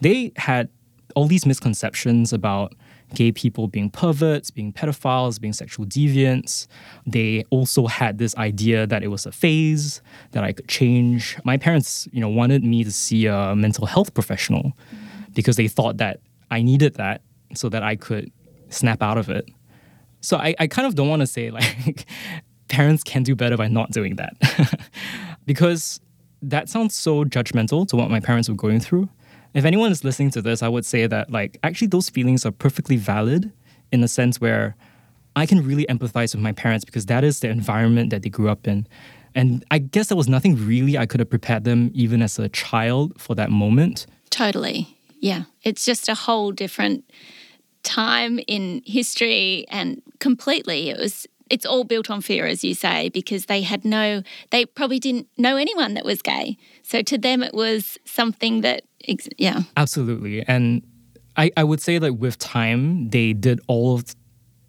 they 0.00 0.32
had 0.36 0.70
all 1.14 1.26
these 1.26 1.46
misconceptions 1.46 2.32
about 2.32 2.74
gay 3.14 3.30
people 3.30 3.68
being 3.68 3.90
perverts, 3.90 4.50
being 4.50 4.72
pedophiles, 4.72 5.40
being 5.40 5.52
sexual 5.52 5.86
deviants. 5.86 6.66
They 7.06 7.44
also 7.50 7.86
had 7.86 8.18
this 8.18 8.36
idea 8.36 8.86
that 8.86 9.02
it 9.02 9.08
was 9.08 9.26
a 9.26 9.32
phase 9.32 10.02
that 10.32 10.42
I 10.42 10.52
could 10.52 10.68
change. 10.68 11.36
My 11.44 11.56
parents, 11.56 12.08
you 12.12 12.20
know, 12.20 12.28
wanted 12.28 12.64
me 12.64 12.84
to 12.84 12.92
see 12.92 13.26
a 13.26 13.54
mental 13.54 13.86
health 13.86 14.14
professional 14.14 14.72
because 15.34 15.56
they 15.56 15.68
thought 15.68 15.98
that 15.98 16.20
I 16.50 16.62
needed 16.62 16.94
that 16.94 17.22
so 17.54 17.68
that 17.68 17.82
I 17.82 17.96
could 17.96 18.30
snap 18.68 19.02
out 19.02 19.18
of 19.18 19.28
it. 19.28 19.48
So 20.20 20.36
I, 20.36 20.54
I 20.58 20.66
kind 20.66 20.86
of 20.86 20.94
don't 20.94 21.08
want 21.08 21.20
to 21.20 21.26
say 21.26 21.50
like 21.60 22.06
parents 22.68 23.04
can 23.04 23.22
do 23.22 23.34
better 23.34 23.56
by 23.56 23.68
not 23.68 23.90
doing 23.90 24.16
that 24.16 24.34
because 25.46 26.00
that 26.42 26.68
sounds 26.68 26.94
so 26.94 27.24
judgmental 27.24 27.86
to 27.88 27.96
what 27.96 28.10
my 28.10 28.20
parents 28.20 28.48
were 28.48 28.54
going 28.54 28.80
through. 28.80 29.08
If 29.54 29.64
anyone 29.64 29.92
is 29.92 30.04
listening 30.04 30.30
to 30.32 30.42
this, 30.42 30.62
I 30.62 30.68
would 30.68 30.84
say 30.84 31.06
that 31.06 31.30
like 31.30 31.58
actually 31.62 31.88
those 31.88 32.10
feelings 32.10 32.44
are 32.44 32.50
perfectly 32.50 32.96
valid 32.96 33.52
in 33.92 34.00
the 34.00 34.08
sense 34.08 34.40
where 34.40 34.76
I 35.36 35.46
can 35.46 35.64
really 35.64 35.86
empathize 35.86 36.34
with 36.34 36.42
my 36.42 36.52
parents 36.52 36.84
because 36.84 37.06
that 37.06 37.24
is 37.24 37.40
the 37.40 37.48
environment 37.48 38.10
that 38.10 38.22
they 38.22 38.28
grew 38.28 38.48
up 38.48 38.66
in. 38.66 38.86
And 39.34 39.64
I 39.70 39.78
guess 39.78 40.08
there 40.08 40.16
was 40.16 40.28
nothing 40.28 40.56
really 40.66 40.96
I 40.96 41.06
could 41.06 41.20
have 41.20 41.30
prepared 41.30 41.64
them 41.64 41.90
even 41.94 42.22
as 42.22 42.38
a 42.38 42.48
child 42.48 43.20
for 43.20 43.34
that 43.34 43.50
moment. 43.50 44.06
Totally. 44.30 44.96
Yeah. 45.20 45.44
It's 45.62 45.84
just 45.84 46.08
a 46.08 46.14
whole 46.14 46.52
different 46.52 47.04
time 47.82 48.40
in 48.46 48.82
history 48.86 49.66
and 49.68 50.02
completely 50.18 50.90
it 50.90 50.98
was 50.98 51.26
it's 51.50 51.66
all 51.66 51.84
built 51.84 52.10
on 52.10 52.20
fear 52.20 52.46
as 52.46 52.64
you 52.64 52.74
say 52.74 53.08
because 53.10 53.46
they 53.46 53.62
had 53.62 53.84
no 53.84 54.22
they 54.50 54.64
probably 54.64 54.98
didn't 54.98 55.28
know 55.36 55.56
anyone 55.56 55.94
that 55.94 56.04
was 56.04 56.22
gay. 56.22 56.56
So 56.82 57.02
to 57.02 57.18
them 57.18 57.42
it 57.42 57.54
was 57.54 57.98
something 58.04 58.62
that 58.62 58.82
yeah. 59.38 59.62
Absolutely. 59.76 60.42
And 60.46 60.82
i 61.36 61.50
i 61.56 61.64
would 61.64 61.80
say 61.80 61.98
that 61.98 62.14
with 62.14 62.38
time 62.38 63.10
they 63.10 63.32
did 63.32 63.60
all 63.66 63.94
of 63.96 64.14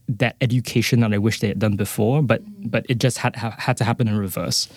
that 0.08 0.36
education 0.40 1.00
that 1.00 1.12
i 1.14 1.18
wish 1.18 1.40
they 1.40 1.48
had 1.48 1.58
done 1.58 1.76
before 1.76 2.22
but 2.22 2.44
mm. 2.46 2.70
but 2.70 2.86
it 2.90 3.00
just 3.00 3.18
had 3.18 3.36
had 3.36 3.76
to 3.76 3.84
happen 3.84 4.08
in 4.08 4.16
reverse 4.18 4.68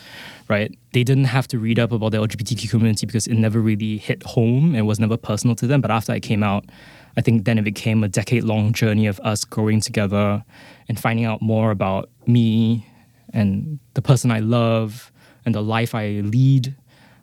right? 0.49 0.77
They 0.93 1.05
didn't 1.05 1.25
have 1.25 1.47
to 1.49 1.59
read 1.59 1.79
up 1.79 1.93
about 1.93 2.13
the 2.13 2.19
lgbtq 2.19 2.71
community 2.71 3.07
because 3.07 3.27
it 3.27 3.35
never 3.35 3.61
really 3.61 3.99
hit 3.99 4.23
home 4.23 4.75
and 4.75 4.87
was 4.87 4.99
never 4.99 5.17
personal 5.17 5.55
to 5.57 5.67
them. 5.67 5.81
But 5.81 5.91
after 5.91 6.13
i 6.13 6.21
came 6.21 6.43
out 6.43 6.65
I 7.19 7.21
think 7.21 7.45
then 7.47 7.59
it 7.59 7.65
became 7.65 8.05
a 8.05 8.09
decade 8.09 8.45
long 8.45 8.73
journey 8.73 9.09
of 9.09 9.19
us 9.25 9.45
growing 9.45 9.81
together 9.81 10.45
and 10.89 11.01
finding 11.01 11.25
out 11.25 11.43
more 11.43 11.73
about 11.73 12.09
me 12.29 12.87
and 13.35 13.81
the 13.95 14.03
person 14.03 14.31
I 14.31 14.39
love 14.39 15.11
and 15.45 15.53
the 15.53 15.61
life 15.61 15.97
I 15.97 16.21
lead. 16.23 16.77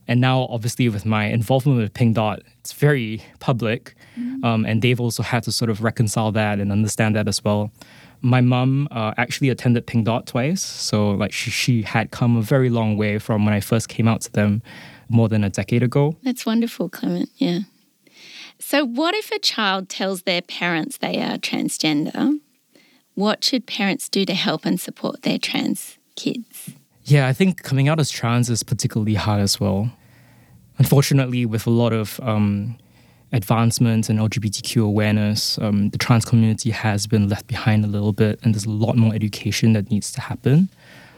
And 0.06 0.20
now, 0.20 0.48
obviously, 0.52 0.90
with 0.90 1.06
my 1.06 1.28
involvement 1.28 1.80
with 1.80 1.94
Pink 1.94 2.16
Dot, 2.16 2.42
it's 2.60 2.74
very 2.74 3.24
public. 3.40 3.96
Mm-hmm. 4.20 4.44
Um, 4.44 4.66
and 4.66 4.82
they've 4.82 5.00
also 5.00 5.24
had 5.24 5.44
to 5.44 5.52
sort 5.54 5.72
of 5.72 5.82
reconcile 5.82 6.34
that 6.34 6.60
and 6.60 6.74
understand 6.74 7.16
that 7.16 7.30
as 7.30 7.42
well. 7.42 7.72
My 8.22 8.42
mom 8.42 8.90
uh, 8.92 9.14
actually 9.18 9.50
attended 9.50 9.88
Pink 9.88 10.06
Dot 10.06 10.28
twice. 10.28 10.62
So, 10.62 11.12
like, 11.12 11.32
she, 11.32 11.52
she 11.52 11.84
had 11.84 12.12
come 12.12 12.36
a 12.36 12.42
very 12.42 12.70
long 12.70 12.98
way 12.98 13.18
from 13.18 13.46
when 13.46 13.54
I 13.54 13.62
first 13.62 13.88
came 13.88 14.10
out 14.10 14.20
to 14.22 14.32
them 14.34 14.62
more 15.08 15.30
than 15.30 15.46
a 15.46 15.50
decade 15.50 15.84
ago. 15.84 16.18
That's 16.22 16.46
wonderful, 16.46 16.90
Clement. 16.90 17.30
Yeah. 17.38 17.60
So, 18.60 18.86
what 18.86 19.14
if 19.16 19.32
a 19.32 19.40
child 19.40 19.90
tells 19.90 20.24
their 20.24 20.42
parents 20.42 20.98
they 20.98 21.22
are 21.22 21.38
transgender? 21.38 22.40
What 23.14 23.44
should 23.44 23.66
parents 23.66 24.10
do 24.10 24.26
to 24.26 24.34
help 24.34 24.66
and 24.66 24.80
support 24.80 25.22
their 25.22 25.38
trans 25.38 25.98
kids? 26.16 26.72
Yeah, 27.04 27.28
I 27.28 27.34
think 27.34 27.64
coming 27.64 27.88
out 27.88 28.00
as 28.00 28.10
trans 28.10 28.50
is 28.50 28.64
particularly 28.64 29.14
hard 29.14 29.42
as 29.42 29.60
well. 29.60 29.92
Unfortunately, 30.78 31.46
with 31.46 31.68
a 31.68 31.70
lot 31.70 31.94
of 31.94 32.20
um, 32.22 32.78
advancements 33.32 34.10
in 34.10 34.18
LGBTQ 34.18 34.84
awareness, 34.84 35.58
um, 35.60 35.90
the 35.90 35.98
trans 35.98 36.26
community 36.26 36.72
has 36.72 37.08
been 37.08 37.30
left 37.30 37.48
behind 37.48 37.86
a 37.86 37.88
little 37.88 38.12
bit, 38.12 38.40
and 38.44 38.54
there's 38.54 38.66
a 38.66 38.72
lot 38.72 38.98
more 38.98 39.14
education 39.14 39.74
that 39.74 39.92
needs 39.92 40.12
to 40.14 40.22
happen 40.22 40.70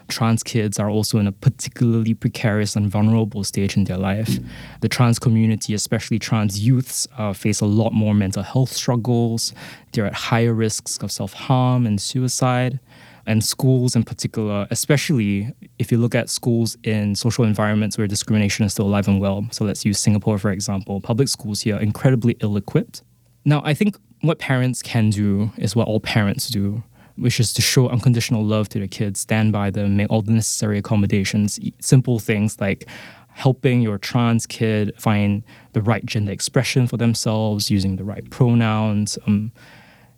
trans 0.07 0.43
kids 0.43 0.79
are 0.79 0.89
also 0.89 1.17
in 1.19 1.27
a 1.27 1.31
particularly 1.31 2.13
precarious 2.13 2.75
and 2.75 2.89
vulnerable 2.89 3.43
stage 3.43 3.77
in 3.77 3.85
their 3.85 3.97
life. 3.97 4.37
The 4.81 4.89
trans 4.89 5.19
community, 5.19 5.73
especially 5.73 6.19
trans 6.19 6.59
youths, 6.59 7.07
uh, 7.17 7.33
face 7.33 7.61
a 7.61 7.65
lot 7.65 7.93
more 7.93 8.13
mental 8.13 8.43
health 8.43 8.71
struggles. 8.71 9.53
They're 9.91 10.05
at 10.05 10.13
higher 10.13 10.53
risks 10.53 10.97
of 10.97 11.11
self 11.11 11.33
harm 11.33 11.85
and 11.85 12.01
suicide. 12.01 12.79
And 13.25 13.43
schools, 13.43 13.93
in 13.93 14.03
particular, 14.03 14.67
especially 14.71 15.53
if 15.79 15.91
you 15.91 15.97
look 15.97 16.15
at 16.15 16.29
schools 16.29 16.77
in 16.83 17.13
social 17.13 17.43
environments 17.43 17.97
where 17.97 18.07
discrimination 18.07 18.65
is 18.65 18.71
still 18.71 18.85
alive 18.85 19.09
and 19.09 19.19
well. 19.19 19.45
So 19.51 19.65
let's 19.65 19.83
use 19.83 19.99
Singapore, 19.99 20.37
for 20.37 20.49
example. 20.49 21.01
Public 21.01 21.27
schools 21.27 21.59
here 21.59 21.75
are 21.75 21.81
incredibly 21.81 22.37
ill 22.41 22.55
equipped. 22.55 23.03
Now, 23.43 23.61
I 23.65 23.73
think 23.73 23.97
what 24.21 24.39
parents 24.39 24.81
can 24.81 25.09
do 25.09 25.51
is 25.57 25.75
what 25.75 25.89
all 25.89 25.99
parents 25.99 26.47
do 26.47 26.83
which 27.17 27.39
is 27.39 27.53
to 27.53 27.61
show 27.61 27.89
unconditional 27.89 28.43
love 28.43 28.69
to 28.69 28.79
the 28.79 28.87
kids, 28.87 29.19
stand 29.19 29.51
by 29.51 29.69
them, 29.69 29.97
make 29.97 30.09
all 30.09 30.21
the 30.21 30.31
necessary 30.31 30.77
accommodations, 30.77 31.59
simple 31.79 32.19
things 32.19 32.59
like 32.59 32.87
helping 33.29 33.81
your 33.81 33.97
trans 33.97 34.47
kid 34.47 34.91
find 34.99 35.43
the 35.73 35.81
right 35.81 36.05
gender 36.05 36.31
expression 36.31 36.87
for 36.87 36.97
themselves, 36.97 37.69
using 37.69 37.95
the 37.95 38.03
right 38.03 38.27
pronouns. 38.29 39.17
Um, 39.27 39.51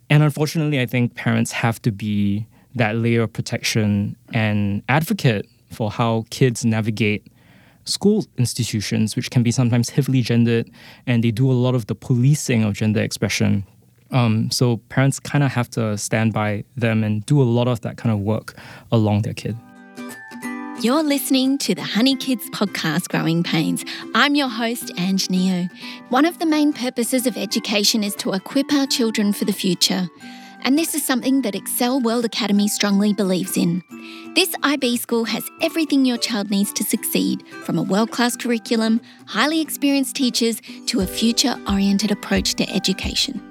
and 0.08 0.22
unfortunately, 0.22 0.80
I 0.80 0.86
think 0.86 1.14
parents 1.14 1.52
have 1.52 1.80
to 1.82 1.92
be 1.92 2.46
that 2.74 2.96
layer 2.96 3.22
of 3.22 3.32
protection 3.32 4.16
and 4.32 4.82
advocate 4.88 5.46
for 5.70 5.90
how 5.90 6.24
kids 6.30 6.64
navigate 6.64 7.26
school 7.84 8.24
institutions, 8.38 9.16
which 9.16 9.30
can 9.30 9.42
be 9.42 9.50
sometimes 9.50 9.90
heavily 9.90 10.22
gendered, 10.22 10.70
and 11.06 11.24
they 11.24 11.30
do 11.30 11.50
a 11.50 11.52
lot 11.52 11.74
of 11.74 11.86
the 11.86 11.94
policing 11.94 12.64
of 12.64 12.74
gender 12.74 13.00
expression 13.00 13.66
um, 14.12 14.50
so 14.50 14.78
parents 14.88 15.20
kind 15.20 15.44
of 15.44 15.50
have 15.52 15.70
to 15.70 15.96
stand 15.96 16.32
by 16.32 16.64
them 16.76 17.04
and 17.04 17.24
do 17.26 17.40
a 17.40 17.44
lot 17.44 17.68
of 17.68 17.80
that 17.82 17.96
kind 17.96 18.12
of 18.12 18.20
work 18.20 18.54
along 18.90 19.22
their 19.22 19.34
kid. 19.34 19.56
You're 20.82 21.02
listening 21.02 21.58
to 21.58 21.74
the 21.74 21.82
HoneyKids 21.82 22.48
podcast, 22.52 23.08
Growing 23.10 23.42
Pains. 23.42 23.84
I'm 24.14 24.34
your 24.34 24.48
host, 24.48 24.90
Ange 24.96 25.28
Neo. 25.28 25.68
One 26.08 26.24
of 26.24 26.38
the 26.38 26.46
main 26.46 26.72
purposes 26.72 27.26
of 27.26 27.36
education 27.36 28.02
is 28.02 28.14
to 28.16 28.32
equip 28.32 28.72
our 28.72 28.86
children 28.86 29.34
for 29.34 29.44
the 29.44 29.52
future. 29.52 30.08
And 30.62 30.78
this 30.78 30.94
is 30.94 31.04
something 31.04 31.42
that 31.42 31.52
XCL 31.52 32.02
World 32.02 32.24
Academy 32.24 32.66
strongly 32.66 33.12
believes 33.12 33.58
in. 33.58 33.82
This 34.34 34.54
IB 34.62 34.96
school 34.96 35.24
has 35.24 35.44
everything 35.60 36.06
your 36.06 36.16
child 36.16 36.50
needs 36.50 36.72
to 36.72 36.84
succeed 36.84 37.46
from 37.64 37.78
a 37.78 37.82
world 37.82 38.10
class 38.10 38.34
curriculum, 38.34 39.02
highly 39.26 39.60
experienced 39.60 40.16
teachers, 40.16 40.62
to 40.86 41.00
a 41.00 41.06
future 41.06 41.56
oriented 41.68 42.10
approach 42.10 42.54
to 42.54 42.70
education. 42.70 43.49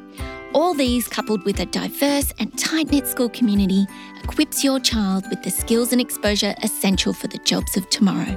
All 0.54 0.74
these, 0.74 1.08
coupled 1.08 1.46
with 1.46 1.60
a 1.60 1.68
diverse 1.68 2.34
and 2.40 2.58
tight 2.58 2.92
knit 2.92 3.06
school 3.08 3.30
community, 3.30 3.86
equips 4.24 4.64
your 4.64 4.80
child 4.80 5.26
with 5.30 5.44
the 5.44 5.52
skills 5.52 5.92
and 5.92 6.02
exposure 6.02 6.56
essential 6.64 7.14
for 7.14 7.28
the 7.28 7.38
jobs 7.40 7.78
of 7.78 7.88
tomorrow. 7.92 8.36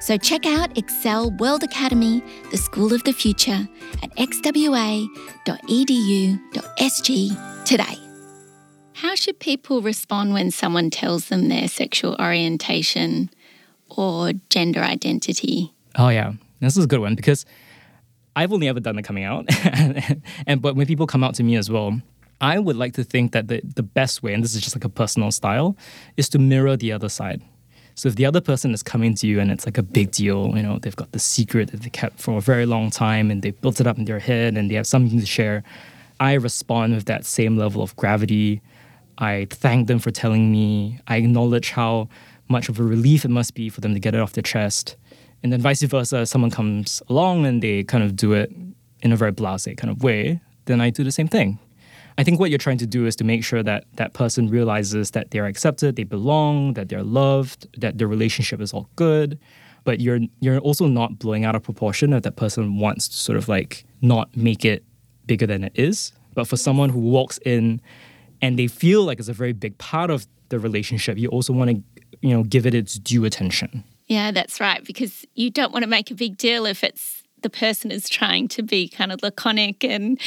So 0.00 0.16
check 0.16 0.46
out 0.46 0.74
XCL 0.74 1.38
World 1.40 1.64
Academy, 1.64 2.22
the 2.50 2.56
school 2.56 2.92
of 2.92 3.02
the 3.04 3.12
future, 3.12 3.68
at 4.02 4.14
xwa.edu.sg 4.16 5.08
today. 7.64 7.98
How 8.94 9.14
should 9.16 9.40
people 9.40 9.82
respond 9.82 10.32
when 10.34 10.50
someone 10.52 10.90
tells 10.90 11.28
them 11.28 11.48
their 11.48 11.66
sexual 11.66 12.16
orientation 12.20 13.30
or 13.88 14.32
gender 14.48 14.80
identity? 14.80 15.72
Oh, 15.96 16.08
yeah. 16.08 16.34
This 16.60 16.76
is 16.76 16.84
a 16.84 16.88
good 16.88 17.00
one 17.00 17.16
because 17.16 17.44
I've 18.34 18.52
only 18.52 18.68
ever 18.68 18.80
done 18.80 18.96
the 18.96 19.02
coming 19.02 19.24
out, 19.24 19.46
and 20.46 20.62
but 20.62 20.74
when 20.74 20.86
people 20.86 21.06
come 21.06 21.22
out 21.22 21.34
to 21.34 21.42
me 21.42 21.56
as 21.56 21.70
well, 21.70 22.00
I 22.40 22.58
would 22.58 22.76
like 22.76 22.94
to 22.94 23.04
think 23.04 23.32
that 23.32 23.48
the, 23.48 23.60
the 23.62 23.82
best 23.82 24.22
way, 24.22 24.34
and 24.34 24.42
this 24.42 24.54
is 24.54 24.62
just 24.62 24.74
like 24.74 24.84
a 24.84 24.88
personal 24.88 25.30
style, 25.30 25.76
is 26.16 26.28
to 26.30 26.38
mirror 26.38 26.76
the 26.76 26.92
other 26.92 27.08
side. 27.08 27.42
So 27.94 28.08
if 28.08 28.16
the 28.16 28.24
other 28.24 28.40
person 28.40 28.72
is 28.72 28.82
coming 28.82 29.14
to 29.16 29.26
you 29.26 29.38
and 29.38 29.50
it's 29.50 29.66
like 29.66 29.78
a 29.78 29.82
big 29.82 30.10
deal, 30.12 30.52
you 30.56 30.62
know, 30.62 30.78
they've 30.78 30.96
got 30.96 31.12
the 31.12 31.18
secret 31.18 31.70
that 31.70 31.82
they 31.82 31.90
kept 31.90 32.20
for 32.20 32.38
a 32.38 32.40
very 32.40 32.64
long 32.64 32.90
time 32.90 33.30
and 33.30 33.42
they 33.42 33.50
built 33.50 33.80
it 33.80 33.86
up 33.86 33.98
in 33.98 34.06
their 34.06 34.18
head 34.18 34.56
and 34.56 34.70
they 34.70 34.74
have 34.74 34.86
something 34.86 35.20
to 35.20 35.26
share, 35.26 35.62
I 36.18 36.34
respond 36.34 36.94
with 36.94 37.04
that 37.04 37.26
same 37.26 37.56
level 37.56 37.82
of 37.82 37.94
gravity, 37.96 38.62
I 39.18 39.46
thank 39.50 39.88
them 39.88 39.98
for 39.98 40.10
telling 40.10 40.50
me. 40.50 40.98
I 41.06 41.16
acknowledge 41.16 41.70
how 41.70 42.08
much 42.48 42.68
of 42.68 42.80
a 42.80 42.82
relief 42.82 43.24
it 43.24 43.30
must 43.30 43.54
be 43.54 43.68
for 43.68 43.80
them 43.80 43.94
to 43.94 44.00
get 44.00 44.14
it 44.14 44.20
off 44.20 44.32
their 44.32 44.42
chest. 44.42 44.96
And 45.42 45.52
then 45.52 45.60
vice 45.60 45.82
versa, 45.82 46.26
someone 46.26 46.50
comes 46.50 47.02
along 47.08 47.46
and 47.46 47.62
they 47.62 47.82
kind 47.84 48.04
of 48.04 48.14
do 48.16 48.32
it 48.32 48.52
in 49.02 49.12
a 49.12 49.16
very 49.16 49.32
blasé 49.32 49.76
kind 49.76 49.90
of 49.90 50.02
way, 50.02 50.40
then 50.66 50.80
I 50.80 50.90
do 50.90 51.02
the 51.02 51.12
same 51.12 51.28
thing. 51.28 51.58
I 52.18 52.24
think 52.24 52.38
what 52.38 52.50
you're 52.50 52.58
trying 52.58 52.78
to 52.78 52.86
do 52.86 53.06
is 53.06 53.16
to 53.16 53.24
make 53.24 53.42
sure 53.42 53.62
that 53.62 53.84
that 53.94 54.12
person 54.12 54.48
realizes 54.48 55.12
that 55.12 55.30
they're 55.30 55.46
accepted, 55.46 55.96
they 55.96 56.04
belong, 56.04 56.74
that 56.74 56.88
they're 56.88 57.02
loved, 57.02 57.66
that 57.80 57.98
their 57.98 58.06
relationship 58.06 58.60
is 58.60 58.72
all 58.72 58.88
good. 58.96 59.38
But 59.84 60.00
you're 60.00 60.20
you're 60.40 60.58
also 60.58 60.86
not 60.86 61.18
blowing 61.18 61.44
out 61.44 61.56
of 61.56 61.62
proportion 61.62 62.12
if 62.12 62.22
that 62.22 62.36
person 62.36 62.78
wants 62.78 63.08
to 63.08 63.16
sort 63.16 63.36
of 63.38 63.48
like 63.48 63.84
not 64.00 64.36
make 64.36 64.64
it 64.64 64.84
bigger 65.26 65.46
than 65.46 65.64
it 65.64 65.72
is. 65.74 66.12
But 66.34 66.46
for 66.46 66.56
someone 66.56 66.90
who 66.90 67.00
walks 67.00 67.38
in 67.38 67.80
and 68.40 68.58
they 68.58 68.68
feel 68.68 69.04
like 69.04 69.18
it's 69.18 69.28
a 69.28 69.32
very 69.32 69.52
big 69.52 69.76
part 69.78 70.10
of 70.10 70.26
the 70.50 70.58
relationship, 70.58 71.18
you 71.18 71.28
also 71.28 71.52
want 71.52 71.70
to, 71.70 71.82
you 72.20 72.30
know, 72.34 72.44
give 72.44 72.66
it 72.66 72.74
its 72.74 72.94
due 72.94 73.24
attention. 73.24 73.82
Yeah, 74.06 74.30
that's 74.30 74.60
right. 74.60 74.84
Because 74.84 75.24
you 75.34 75.50
don't 75.50 75.72
want 75.72 75.84
to 75.84 75.88
make 75.88 76.10
a 76.10 76.14
big 76.14 76.36
deal 76.36 76.66
if 76.66 76.84
it's 76.84 77.22
the 77.42 77.50
person 77.50 77.90
is 77.90 78.08
trying 78.08 78.48
to 78.48 78.62
be 78.62 78.88
kind 78.88 79.12
of 79.12 79.22
laconic 79.22 79.84
and 79.84 80.18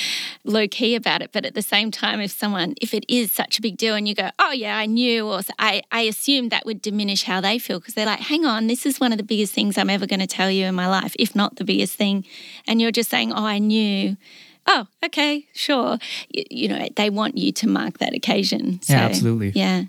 low 0.44 0.68
key 0.68 0.96
about 0.96 1.22
it. 1.22 1.32
But 1.32 1.46
at 1.46 1.56
the 1.56 1.62
same 1.62 1.92
time, 1.92 2.20
if 2.20 2.32
someone, 2.32 2.76
if 2.82 2.94
it 2.94 3.06
is 3.08 3.32
such 3.32 3.58
a 3.58 3.62
big 3.62 3.78
deal 3.78 3.96
and 3.96 4.08
you 4.08 4.14
go, 4.14 4.30
oh, 4.38 4.52
yeah, 4.52 4.78
I 4.78 4.86
knew, 4.86 5.28
or 5.28 5.42
I, 5.58 5.82
I 5.92 6.02
assume 6.02 6.50
that 6.50 6.66
would 6.66 6.82
diminish 6.82 7.24
how 7.24 7.42
they 7.42 7.58
feel 7.58 7.80
because 7.80 7.94
they're 7.94 8.06
like, 8.06 8.20
hang 8.20 8.46
on, 8.46 8.68
this 8.68 8.86
is 8.86 9.00
one 9.00 9.12
of 9.12 9.18
the 9.18 9.24
biggest 9.24 9.54
things 9.54 9.78
I'm 9.78 9.90
ever 9.90 10.06
going 10.06 10.20
to 10.20 10.28
tell 10.28 10.52
you 10.52 10.66
in 10.66 10.76
my 10.76 10.88
life, 10.88 11.16
if 11.18 11.36
not 11.36 11.56
the 11.56 11.64
biggest 11.64 11.96
thing. 11.96 12.26
And 12.68 12.82
you're 12.82 12.92
just 12.92 13.10
saying, 13.10 13.32
oh, 13.32 13.46
I 13.46 13.60
knew 13.60 14.18
oh, 14.68 14.88
okay, 15.04 15.48
sure. 15.54 15.98
You, 16.30 16.44
you, 16.50 16.68
know, 16.68 16.88
they 16.96 17.10
want 17.10 17.38
you 17.38 17.52
to 17.54 17.68
mark 17.68 18.00
that 18.00 18.14
occasion. 18.14 18.82
So, 18.82 18.94
yeah, 18.94 19.06
absolutely. 19.06 19.52
Yeah. 19.56 19.86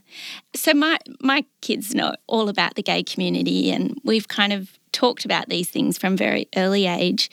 So 0.54 0.74
my 0.74 0.98
my 1.20 1.44
kids 1.60 1.94
know 1.94 2.14
all 2.26 2.48
about 2.48 2.74
the 2.74 2.82
gay 2.82 3.02
community, 3.02 3.70
and 3.70 3.98
we've 4.04 4.28
kind 4.28 4.52
of 4.52 4.78
talked 4.92 5.24
about 5.24 5.48
these 5.48 5.68
things 5.68 5.98
from 5.98 6.16
very 6.16 6.48
early 6.56 6.86
age. 6.86 7.30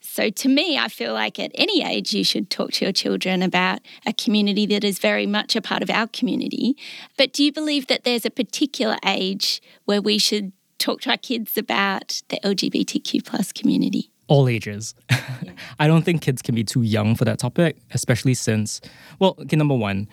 So, 0.00 0.30
to 0.30 0.48
me, 0.48 0.78
I 0.78 0.88
feel 0.88 1.12
like 1.12 1.38
at 1.38 1.50
any 1.54 1.82
age 1.82 2.14
you 2.14 2.24
should 2.24 2.48
talk 2.48 2.72
to 2.72 2.84
your 2.84 2.92
children 2.92 3.42
about 3.42 3.80
a 4.06 4.12
community 4.12 4.64
that 4.66 4.84
is 4.84 4.98
very 4.98 5.26
much 5.26 5.56
a 5.56 5.60
part 5.60 5.82
of 5.82 5.90
our 5.90 6.06
community. 6.06 6.76
But 7.18 7.32
do 7.32 7.44
you 7.44 7.52
believe 7.52 7.86
that 7.88 8.04
there's 8.04 8.24
a 8.24 8.30
particular 8.30 8.96
age 9.04 9.60
where 9.84 10.00
we 10.00 10.18
should 10.18 10.52
talk 10.78 11.02
to 11.02 11.10
our 11.10 11.16
kids 11.16 11.58
about 11.58 12.22
the 12.28 12.38
LGBTQ 12.42 13.24
plus 13.24 13.52
community? 13.52 14.10
All 14.28 14.48
ages. 14.48 14.94
Yeah. 15.42 15.52
I 15.78 15.86
don't 15.88 16.02
think 16.02 16.22
kids 16.22 16.40
can 16.40 16.54
be 16.54 16.62
too 16.64 16.82
young 16.82 17.14
for 17.16 17.24
that 17.24 17.38
topic, 17.38 17.76
especially 17.90 18.32
since, 18.34 18.80
well, 19.18 19.34
okay, 19.40 19.56
number 19.56 19.74
one, 19.74 20.08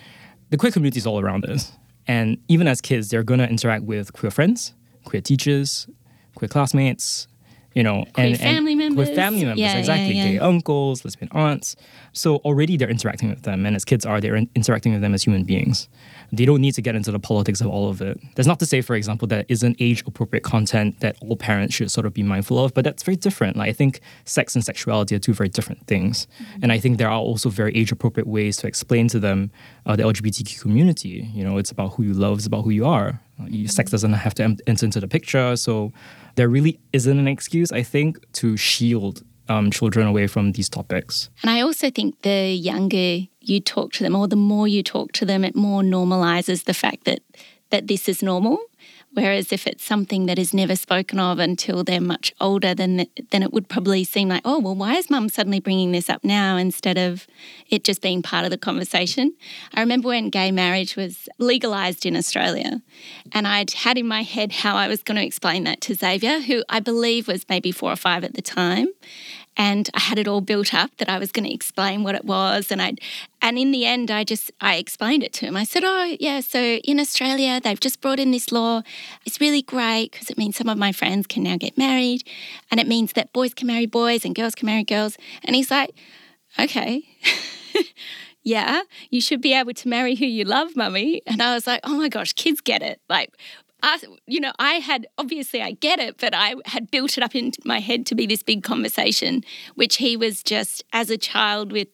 the 0.50 0.58
queer 0.58 0.72
community 0.72 0.98
is 0.98 1.06
all 1.06 1.20
around 1.20 1.46
us. 1.46 1.72
And 2.08 2.38
even 2.48 2.68
as 2.68 2.82
kids, 2.82 3.10
they're 3.10 3.24
going 3.24 3.40
to 3.40 3.48
interact 3.48 3.84
with 3.84 4.12
queer 4.12 4.32
friends, 4.32 4.74
queer 5.06 5.22
teachers, 5.22 5.88
queer 6.36 6.50
classmates, 6.50 7.28
you 7.74 7.84
know, 7.84 8.06
queer 8.14 8.28
and, 8.28 8.40
family 8.40 8.74
and 8.74 8.80
members. 8.80 9.08
With 9.08 9.16
family 9.16 9.44
members, 9.46 9.60
yeah, 9.60 9.78
exactly. 9.78 10.16
Yeah, 10.16 10.26
yeah. 10.26 10.32
Gay 10.34 10.40
uncles, 10.40 11.04
lesbian 11.04 11.30
aunts. 11.32 11.76
So 12.14 12.38
already 12.38 12.78
they're 12.78 12.90
interacting 12.90 13.30
with 13.30 13.44
them, 13.44 13.66
and 13.66 13.76
as 13.76 13.84
kids 13.84 14.06
are, 14.06 14.22
they're 14.22 14.36
in- 14.36 14.50
interacting 14.56 14.94
with 14.94 15.02
them 15.02 15.14
as 15.14 15.24
human 15.24 15.44
beings. 15.44 15.90
They 16.32 16.46
don't 16.46 16.62
need 16.62 16.74
to 16.74 16.82
get 16.82 16.96
into 16.96 17.12
the 17.12 17.20
politics 17.20 17.62
of 17.62 17.68
all 17.68 17.90
of 17.90 18.02
it. 18.02 18.20
That's 18.36 18.48
not 18.48 18.60
to 18.60 18.66
say, 18.66 18.82
for 18.82 18.96
example, 18.96 19.28
that 19.30 19.46
isn't 19.50 19.78
age 19.80 20.04
appropriate 20.06 20.44
content 20.44 21.00
that 21.00 21.16
all 21.22 21.36
parents 21.36 21.76
should 21.76 21.92
sort 21.92 22.06
of 22.06 22.14
be 22.14 22.24
mindful 22.24 22.64
of, 22.64 22.74
but 22.74 22.84
that's 22.84 23.04
very 23.04 23.16
different. 23.16 23.58
Like 23.58 23.70
I 23.70 23.74
think 23.74 24.02
sex 24.26 24.56
and 24.56 24.64
sexuality 24.64 25.16
are 25.16 25.20
two 25.20 25.34
very 25.34 25.50
different 25.50 25.86
things, 25.88 26.28
mm-hmm. 26.42 26.64
and 26.64 26.72
I 26.72 26.80
think 26.80 26.98
there 26.98 27.10
are 27.10 27.20
also 27.20 27.50
very 27.50 27.76
age 27.76 27.92
appropriate 27.92 28.28
ways 28.28 28.58
to 28.58 28.68
explain 28.68 29.08
to 29.10 29.20
them 29.20 29.52
uh, 29.86 29.96
the 29.96 30.04
LGBTQ 30.04 30.62
community. 30.62 31.30
You 31.34 31.44
know, 31.44 31.58
it's 31.58 31.72
about 31.72 31.94
who 31.94 32.04
you 32.04 32.14
love, 32.14 32.38
it's 32.38 32.48
about 32.48 32.64
who 32.64 32.70
you 32.70 32.86
are. 32.86 33.20
Sex 33.66 33.92
doesn't 33.92 34.14
have 34.14 34.34
to 34.36 34.44
enter 34.68 34.86
into 34.86 35.00
the 35.00 35.08
picture, 35.08 35.56
so 35.56 35.92
there 36.36 36.50
really 36.50 36.80
isn't 36.92 37.20
an 37.20 37.28
excuse, 37.28 37.72
I 37.72 37.84
think, 37.84 38.18
to 38.34 38.58
shield 38.58 39.24
um, 39.50 39.72
children 39.72 40.08
away 40.08 40.28
from 40.28 40.54
these 40.54 40.70
topics. 40.70 41.30
And 41.42 41.50
I 41.50 41.62
also 41.62 41.90
think 41.90 42.22
the 42.22 42.54
younger 42.54 43.28
you 43.42 43.60
talk 43.60 43.92
to 43.94 44.04
them, 44.04 44.16
or 44.16 44.28
the 44.28 44.36
more 44.36 44.68
you 44.68 44.84
talk 44.84 45.12
to 45.14 45.26
them, 45.26 45.44
it 45.44 45.56
more 45.56 45.82
normalizes 45.82 46.64
the 46.64 46.74
fact 46.74 47.06
that 47.06 47.22
that 47.70 47.88
this 47.88 48.08
is 48.08 48.22
normal. 48.22 48.60
Whereas 49.14 49.52
if 49.52 49.68
it's 49.68 49.84
something 49.84 50.26
that 50.26 50.40
is 50.40 50.54
never 50.54 50.76
spoken 50.76 51.20
of 51.20 51.38
until 51.38 51.84
they're 51.84 52.02
much 52.02 52.34
older, 52.42 52.74
then 52.74 53.08
then 53.32 53.44
it 53.44 53.54
would 53.54 53.70
probably 53.70 54.04
seem 54.04 54.30
like, 54.30 54.42
oh 54.44 54.60
well, 54.60 54.76
why 54.76 54.96
is 54.96 55.10
mum 55.10 55.30
suddenly 55.30 55.60
bringing 55.60 55.92
this 55.92 56.10
up 56.10 56.24
now 56.24 56.58
instead 56.58 56.98
of 56.98 57.28
it 57.70 57.84
just 57.84 58.02
being 58.02 58.22
part 58.22 58.46
of 58.46 58.52
the 58.52 58.58
conversation? 58.58 59.34
I 59.74 59.82
remember 59.82 60.08
when 60.08 60.30
gay 60.30 60.52
marriage 60.52 60.96
was 60.96 61.30
legalized 61.38 62.06
in 62.06 62.16
Australia, 62.16 62.82
and 63.32 63.48
I'd 63.48 63.72
had 63.72 63.98
in 63.98 64.08
my 64.08 64.24
head 64.24 64.52
how 64.52 64.76
I 64.76 64.88
was 64.88 65.04
going 65.04 65.18
to 65.18 65.26
explain 65.26 65.64
that 65.66 65.82
to 65.82 65.94
Xavier, 65.94 66.40
who 66.42 66.64
I 66.70 66.80
believe 66.80 67.28
was 67.28 67.46
maybe 67.48 67.72
four 67.72 67.92
or 67.92 67.98
five 67.98 68.24
at 68.24 68.34
the 68.34 68.42
time, 68.42 68.88
and 69.56 69.90
I 69.94 70.00
had 70.00 70.20
it 70.20 70.28
all 70.28 70.42
built 70.42 70.74
up 70.74 70.92
that 70.98 71.10
I 71.10 71.20
was 71.20 71.32
going 71.32 71.46
to 71.46 71.54
explain 71.54 72.04
what 72.04 72.16
it 72.16 72.26
was 72.26 72.72
and 72.72 72.82
I 72.82 72.94
and 73.42 73.58
in 73.58 73.72
the 73.72 73.86
end 73.86 74.10
I 74.10 74.24
just 74.24 74.52
I 74.62 74.76
explained 74.76 75.24
it 75.24 75.34
to 75.34 75.46
him. 75.46 75.56
I 75.56 75.64
said, 75.64 75.84
"Oh, 75.86 76.16
yeah, 76.20 76.40
so 76.40 76.60
in 76.60 77.00
Australia 77.00 77.60
they've 77.62 77.80
just 77.80 78.02
brought 78.02 78.20
in 78.20 78.32
this 78.32 78.52
law. 78.52 78.82
It's 79.26 79.40
really 79.40 79.62
great 79.62 80.12
because 80.12 80.30
it 80.30 80.38
means 80.38 80.56
some 80.56 80.70
of 80.70 80.78
my 80.78 80.92
friends 80.92 81.28
can 81.28 81.44
now 81.44 81.58
get 81.58 81.78
married 81.78 82.24
and 82.72 82.80
it 82.80 82.88
means 82.88 83.14
that 83.14 83.34
boys 83.34 83.54
can 83.54 83.68
marry 83.68 83.86
boys 83.86 84.26
and 84.26 84.36
girls 84.36 84.56
can 84.56 84.66
marry 84.66 84.84
girls." 84.84 85.18
And 85.44 85.56
he's 85.56 85.72
like, 85.72 85.92
"Okay." 86.60 87.04
yeah, 88.44 88.82
you 89.10 89.22
should 89.22 89.42
be 89.42 89.54
able 89.54 89.74
to 89.74 89.88
marry 89.88 90.16
who 90.16 90.26
you 90.26 90.44
love, 90.44 90.76
mummy. 90.76 91.22
And 91.26 91.42
I 91.42 91.54
was 91.54 91.66
like, 91.66 91.80
oh 91.84 91.96
my 91.96 92.10
gosh, 92.10 92.34
kids 92.34 92.60
get 92.60 92.82
it. 92.82 93.00
Like, 93.10 93.34
you 94.28 94.40
know, 94.40 94.54
I 94.60 94.76
had 94.76 95.08
obviously 95.18 95.62
I 95.62 95.72
get 95.72 96.00
it, 96.00 96.18
but 96.20 96.34
I 96.34 96.56
had 96.66 96.90
built 96.90 97.18
it 97.18 97.24
up 97.24 97.36
in 97.36 97.52
my 97.66 97.80
head 97.80 98.06
to 98.08 98.16
be 98.16 98.26
this 98.26 98.44
big 98.44 98.64
conversation, 98.64 99.44
which 99.76 99.98
he 99.98 100.16
was 100.16 100.42
just 100.42 100.84
as 100.94 101.10
a 101.10 101.18
child 101.18 101.72
with 101.72 101.88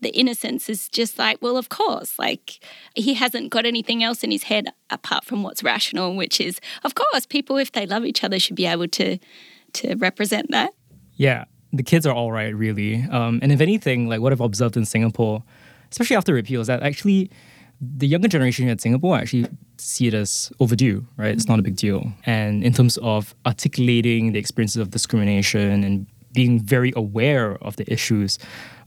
the 0.00 0.10
innocence 0.10 0.68
is 0.68 0.88
just 0.88 1.18
like, 1.18 1.38
well, 1.40 1.56
of 1.56 1.70
course, 1.70 2.18
like 2.18 2.62
he 2.94 3.14
hasn't 3.14 3.50
got 3.50 3.64
anything 3.64 4.04
else 4.04 4.22
in 4.22 4.30
his 4.30 4.44
head 4.44 4.68
apart 4.90 5.24
from 5.24 5.42
what's 5.42 5.62
rational, 5.62 6.14
which 6.14 6.40
is, 6.40 6.60
of 6.84 6.94
course, 6.94 7.26
people 7.26 7.56
if 7.56 7.72
they 7.72 7.86
love 7.86 8.04
each 8.04 8.22
other 8.22 8.38
should 8.38 8.56
be 8.56 8.66
able 8.66 8.88
to 8.88 9.18
to 9.74 9.94
represent 9.96 10.50
that. 10.50 10.72
Yeah, 11.16 11.44
the 11.72 11.82
kids 11.82 12.06
are 12.06 12.14
all 12.14 12.30
right, 12.30 12.54
really. 12.54 13.02
Um, 13.10 13.40
and 13.42 13.50
if 13.50 13.60
anything, 13.60 14.08
like 14.08 14.20
what 14.20 14.32
I've 14.32 14.40
observed 14.40 14.76
in 14.76 14.84
Singapore, 14.84 15.42
especially 15.90 16.16
after 16.16 16.32
repeal, 16.32 16.60
is 16.60 16.68
that 16.68 16.82
actually 16.82 17.30
the 17.96 18.06
younger 18.06 18.28
generation 18.28 18.68
in 18.68 18.78
Singapore 18.78 19.16
actually 19.16 19.46
see 19.78 20.06
it 20.06 20.14
as 20.14 20.52
overdue, 20.60 21.06
right? 21.16 21.32
It's 21.32 21.48
not 21.48 21.58
a 21.58 21.62
big 21.62 21.76
deal. 21.76 22.12
And 22.26 22.64
in 22.64 22.72
terms 22.72 22.96
of 22.98 23.34
articulating 23.46 24.32
the 24.32 24.38
experiences 24.38 24.76
of 24.76 24.90
discrimination 24.90 25.84
and 25.84 26.06
being 26.32 26.60
very 26.60 26.92
aware 26.96 27.56
of 27.62 27.76
the 27.76 27.90
issues 27.92 28.38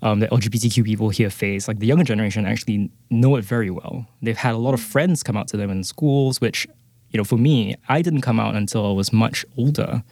um, 0.02 0.20
that 0.20 0.30
LGBTQ 0.32 0.84
people 0.84 1.10
here 1.10 1.30
face, 1.30 1.68
like 1.68 1.80
the 1.80 1.88
younger 1.88 2.04
generation 2.04 2.46
actually 2.46 2.92
know 3.10 3.36
it 3.36 3.44
very 3.44 3.70
well. 3.70 4.06
They've 4.22 4.38
had 4.38 4.54
a 4.54 4.58
lot 4.58 4.74
of 4.74 4.82
friends 4.82 5.24
come 5.24 5.38
out 5.38 5.48
to 5.50 5.58
them 5.58 5.72
in 5.72 5.84
schools, 5.84 6.40
which, 6.42 6.68
you 7.12 7.18
know, 7.18 7.24
for 7.24 7.38
me, 7.38 7.76
I 7.90 8.02
didn't 8.02 8.22
come 8.22 8.40
out 8.40 8.56
until 8.56 8.86
I 8.86 8.92
was 8.92 9.12
much 9.14 9.46
older. 9.58 10.04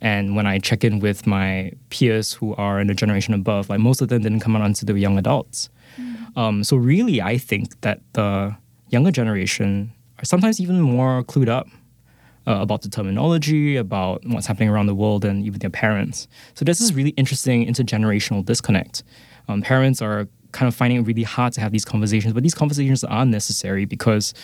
And 0.00 0.36
when 0.36 0.46
I 0.46 0.58
check 0.58 0.84
in 0.84 1.00
with 1.00 1.26
my 1.26 1.72
peers 1.90 2.32
who 2.32 2.54
are 2.56 2.80
in 2.80 2.88
the 2.88 2.94
generation 2.94 3.34
above, 3.34 3.70
like 3.70 3.80
most 3.80 4.02
of 4.02 4.08
them 4.08 4.22
didn't 4.22 4.40
come 4.40 4.54
out 4.54 4.62
until 4.62 4.86
they 4.86 4.92
were 4.92 4.98
young 4.98 5.18
adults. 5.18 5.70
Mm. 5.96 6.11
Um, 6.36 6.64
so 6.64 6.76
really, 6.76 7.20
I 7.20 7.38
think 7.38 7.80
that 7.82 8.00
the 8.12 8.56
younger 8.88 9.10
generation 9.10 9.92
are 10.18 10.24
sometimes 10.24 10.60
even 10.60 10.80
more 10.80 11.22
clued 11.24 11.48
up 11.48 11.68
uh, 12.46 12.58
about 12.60 12.82
the 12.82 12.88
terminology, 12.88 13.76
about 13.76 14.22
what's 14.26 14.46
happening 14.46 14.68
around 14.68 14.86
the 14.86 14.94
world, 14.94 15.24
and 15.24 15.44
even 15.44 15.58
their 15.58 15.70
parents. 15.70 16.28
So 16.54 16.64
this 16.64 16.80
really 16.92 17.10
interesting 17.10 17.66
intergenerational 17.66 18.44
disconnect. 18.44 19.02
Um, 19.48 19.62
parents 19.62 20.00
are 20.02 20.28
kind 20.52 20.68
of 20.68 20.74
finding 20.74 20.98
it 20.98 21.02
really 21.02 21.22
hard 21.22 21.52
to 21.54 21.60
have 21.60 21.72
these 21.72 21.84
conversations, 21.84 22.34
but 22.34 22.42
these 22.42 22.54
conversations 22.54 23.04
are 23.04 23.24
necessary 23.24 23.84
because, 23.84 24.34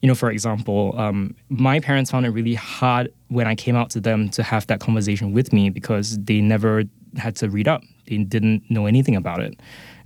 you 0.00 0.08
know, 0.08 0.14
for 0.14 0.30
example, 0.30 0.94
um, 0.98 1.34
my 1.48 1.78
parents 1.78 2.10
found 2.10 2.26
it 2.26 2.30
really 2.30 2.54
hard 2.54 3.12
when 3.28 3.46
I 3.46 3.54
came 3.54 3.76
out 3.76 3.90
to 3.90 4.00
them 4.00 4.28
to 4.30 4.42
have 4.42 4.66
that 4.68 4.80
conversation 4.80 5.32
with 5.32 5.52
me 5.52 5.68
because 5.70 6.18
they 6.18 6.40
never 6.40 6.84
had 7.16 7.36
to 7.36 7.50
read 7.50 7.68
up. 7.68 7.82
They 8.06 8.18
didn't 8.18 8.62
know 8.70 8.86
anything 8.86 9.16
about 9.16 9.40
it. 9.40 9.60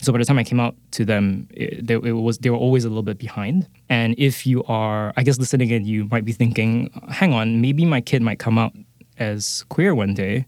So 0.07 0.13
by 0.13 0.19
the 0.19 0.25
time 0.25 0.39
I 0.39 0.45
came 0.45 0.61
out 0.61 0.77
to 0.93 1.05
them, 1.05 1.49
it, 1.51 1.91
it, 1.91 2.13
was 2.13 2.39
they 2.39 2.49
were 2.49 2.57
always 2.57 2.85
a 2.85 2.89
little 2.89 3.03
bit 3.03 3.19
behind. 3.19 3.67
And 3.89 4.15
if 4.17 4.47
you 4.47 4.63
are, 4.67 5.13
I 5.17 5.25
guess, 5.25 5.37
listening 5.37 5.71
in, 5.71 5.85
you 5.85 6.05
might 6.13 6.25
be 6.25 6.31
thinking, 6.31 6.93
hang 7.09 7.33
on, 7.33 7.61
maybe 7.61 7.85
my 7.85 8.01
kid 8.01 8.23
might 8.23 8.39
come 8.39 8.57
out 8.57 8.73
as 9.19 9.65
queer 9.69 9.97
one 9.97 10.15
day. 10.15 10.47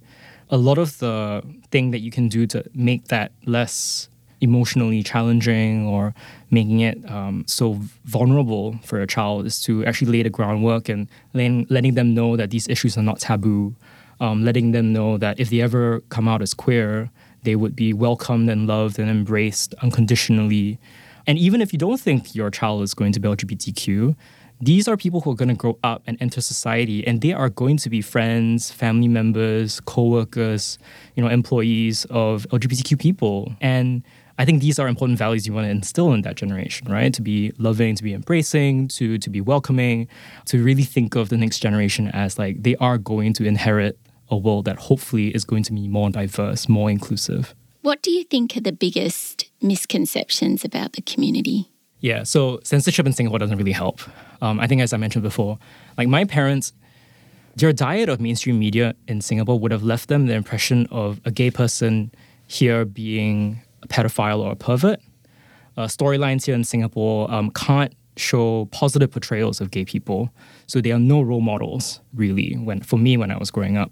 A 0.51 0.57
lot 0.57 0.79
of 0.79 0.97
the 0.99 1.43
thing 1.73 1.91
that 1.91 1.99
you 1.99 2.13
can 2.13 2.29
do 2.29 2.47
to 2.47 2.63
make 2.73 3.09
that 3.09 3.33
less 3.47 4.09
emotionally 4.41 5.03
challenging 5.03 5.89
or 5.89 6.15
making 6.53 6.79
it 6.79 6.97
um, 7.11 7.43
so 7.49 7.81
vulnerable 8.05 8.79
for 8.85 9.01
a 9.01 9.09
child 9.09 9.45
is 9.45 9.61
to 9.63 9.85
actually 9.87 10.13
lay 10.13 10.23
the 10.23 10.31
groundwork 10.31 10.89
and 10.89 11.09
letting, 11.35 11.67
letting 11.69 11.95
them 11.95 12.15
know 12.15 12.37
that 12.37 12.51
these 12.51 12.69
issues 12.69 12.97
are 12.97 13.03
not 13.03 13.19
taboo, 13.19 13.75
um, 14.21 14.45
letting 14.45 14.71
them 14.71 14.93
know 14.93 15.19
that 15.19 15.41
if 15.41 15.51
they 15.51 15.61
ever 15.61 15.99
come 16.11 16.29
out 16.29 16.43
as 16.43 16.55
queer, 16.55 17.11
they 17.49 17.57
would 17.57 17.75
be 17.75 17.95
welcomed 17.95 18.51
and 18.51 18.67
loved 18.67 18.99
and 18.99 19.09
embraced 19.09 19.73
unconditionally. 19.81 20.79
And 21.27 21.39
even 21.39 21.63
if 21.63 21.73
you 21.73 21.79
don't 21.79 21.99
think 21.99 22.35
your 22.35 22.51
child 22.51 22.83
is 22.83 22.93
going 22.93 23.13
to 23.13 23.21
be 23.21 23.27
LGBTQ, 23.27 24.15
these 24.61 24.87
are 24.87 24.99
people 24.99 25.23
who 25.23 25.31
are 25.31 25.35
going 25.35 25.49
to 25.49 25.55
grow 25.55 25.79
up 25.83 26.03
and 26.07 26.21
enter 26.21 26.43
society 26.43 27.07
and 27.07 27.23
they 27.23 27.33
are 27.33 27.49
going 27.49 27.79
to 27.79 27.89
be 27.89 28.03
friends 28.03 28.71
family 28.71 29.09
members 29.09 29.81
co-workers 29.81 30.79
you 31.15 31.23
know 31.23 31.31
employees 31.31 32.05
of 32.11 32.45
lgbtq 32.51 32.99
people 32.99 33.55
and 33.61 34.03
i 34.37 34.45
think 34.45 34.61
these 34.61 34.81
are 34.81 34.89
important 34.89 35.17
values 35.17 35.47
you 35.47 35.53
want 35.53 35.65
to 35.65 35.71
instill 35.71 36.13
in 36.13 36.23
that 36.23 36.35
generation 36.35 36.91
right 36.91 37.15
to 37.15 37.23
be 37.23 37.53
loving 37.59 37.95
to 37.95 38.03
be 38.03 38.13
embracing 38.13 38.89
to 38.89 39.17
to 39.17 39.31
be 39.31 39.41
welcoming 39.41 40.09
to 40.45 40.61
really 40.61 40.83
think 40.83 41.15
of 41.15 41.29
the 41.29 41.37
next 41.37 41.61
generation 41.61 42.09
as 42.09 42.37
like 42.37 42.61
they 42.65 42.75
are 42.81 42.99
going 42.99 43.33
to 43.33 43.45
inherit 43.45 43.97
a 44.31 44.37
world 44.37 44.65
that 44.65 44.77
hopefully 44.77 45.29
is 45.29 45.45
going 45.45 45.63
to 45.63 45.73
be 45.73 45.89
more 45.89 46.11
diverse 46.11 46.69
more 46.69 46.91
inclusive 46.91 47.55
what 47.83 48.03
do 48.03 48.11
you 48.11 48.25
think 48.25 48.57
are 48.57 48.61
the 48.61 48.73
biggest 48.73 49.51
misconceptions 49.63 50.65
about 50.65 50.93
the 50.93 51.03
community 51.03 51.69
yeah, 52.01 52.23
so 52.23 52.61
censorship 52.63 53.07
in 53.07 53.13
Singapore 53.13 53.39
doesn't 53.39 53.59
really 53.59 53.73
help. 53.73 54.01
Um, 54.41 54.61
I 54.61 54.67
think, 54.67 54.81
as 54.83 54.93
I 54.93 54.97
mentioned 54.99 55.23
before, 55.23 55.59
like 55.97 56.09
my 56.09 56.25
parents, 56.25 56.73
their 57.57 57.73
diet 57.73 58.09
of 58.09 58.21
mainstream 58.21 58.59
media 58.59 58.95
in 59.09 59.21
Singapore 59.21 59.59
would 59.59 59.73
have 59.73 59.83
left 59.83 60.09
them 60.09 60.27
the 60.27 60.35
impression 60.35 60.87
of 60.91 61.21
a 61.25 61.31
gay 61.31 61.51
person 61.51 62.13
here 62.47 62.85
being 62.85 63.61
a 63.83 63.89
pedophile 63.89 64.39
or 64.39 64.53
a 64.53 64.57
pervert. 64.57 65.01
Uh, 65.77 65.87
storylines 65.87 66.47
here 66.47 66.55
in 66.55 66.65
Singapore 66.65 67.31
um, 67.33 67.51
can't 67.51 67.95
show 68.17 68.67
positive 68.67 69.11
portrayals 69.11 69.61
of 69.61 69.71
gay 69.71 69.85
people, 69.85 70.31
so 70.67 70.81
there 70.81 70.95
are 70.95 71.01
no 71.01 71.21
role 71.21 71.41
models 71.41 72.01
really. 72.15 72.55
When 72.55 72.81
for 72.81 72.99
me, 72.99 73.17
when 73.17 73.31
I 73.31 73.39
was 73.39 73.51
growing 73.51 73.77
up, 73.77 73.91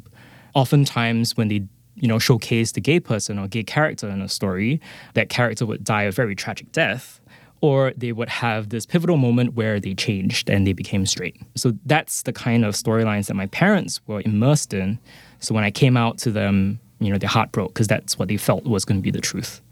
oftentimes 0.57 1.37
when 1.37 1.49
they 1.49 1.63
you 1.95 2.09
know 2.09 2.19
showcase 2.19 2.73
the 2.73 2.81
gay 2.81 2.99
person 2.99 3.39
or 3.39 3.47
gay 3.47 3.63
character 3.63 4.09
in 4.09 4.21
a 4.21 4.29
story, 4.29 4.81
that 5.15 5.29
character 5.29 5.65
would 5.65 5.85
die 5.85 6.03
a 6.03 6.11
very 6.11 6.35
tragic 6.35 6.73
death 6.73 7.21
or 7.61 7.93
they 7.97 8.13
would 8.13 8.29
have 8.29 8.69
this 8.69 8.85
pivotal 8.85 9.17
moment 9.17 9.55
where 9.55 9.81
they 9.81 9.95
changed 9.95 10.51
and 10.51 10.67
they 10.67 10.73
became 10.73 11.07
straight. 11.07 11.41
So 11.55 11.73
that's 11.87 12.23
the 12.23 12.33
kind 12.33 12.65
of 12.65 12.75
storylines 12.75 13.29
that 13.29 13.35
my 13.35 13.47
parents 13.47 14.01
were 14.07 14.23
immersed 14.25 14.75
in. 14.75 14.99
So 15.41 15.55
when 15.55 15.65
I 15.65 15.71
came 15.71 15.97
out 15.97 16.19
to 16.19 16.31
them, 16.31 16.79
you 17.01 17.11
know, 17.11 17.19
their 17.19 17.31
heart 17.31 17.53
broke 17.53 17.73
because 17.73 17.87
that's 17.87 18.19
what 18.19 18.29
they 18.29 18.37
felt 18.37 18.65
was 18.65 18.85
going 18.85 18.99
to 18.99 19.03
be 19.03 19.11
the 19.11 19.21
truth. 19.21 19.63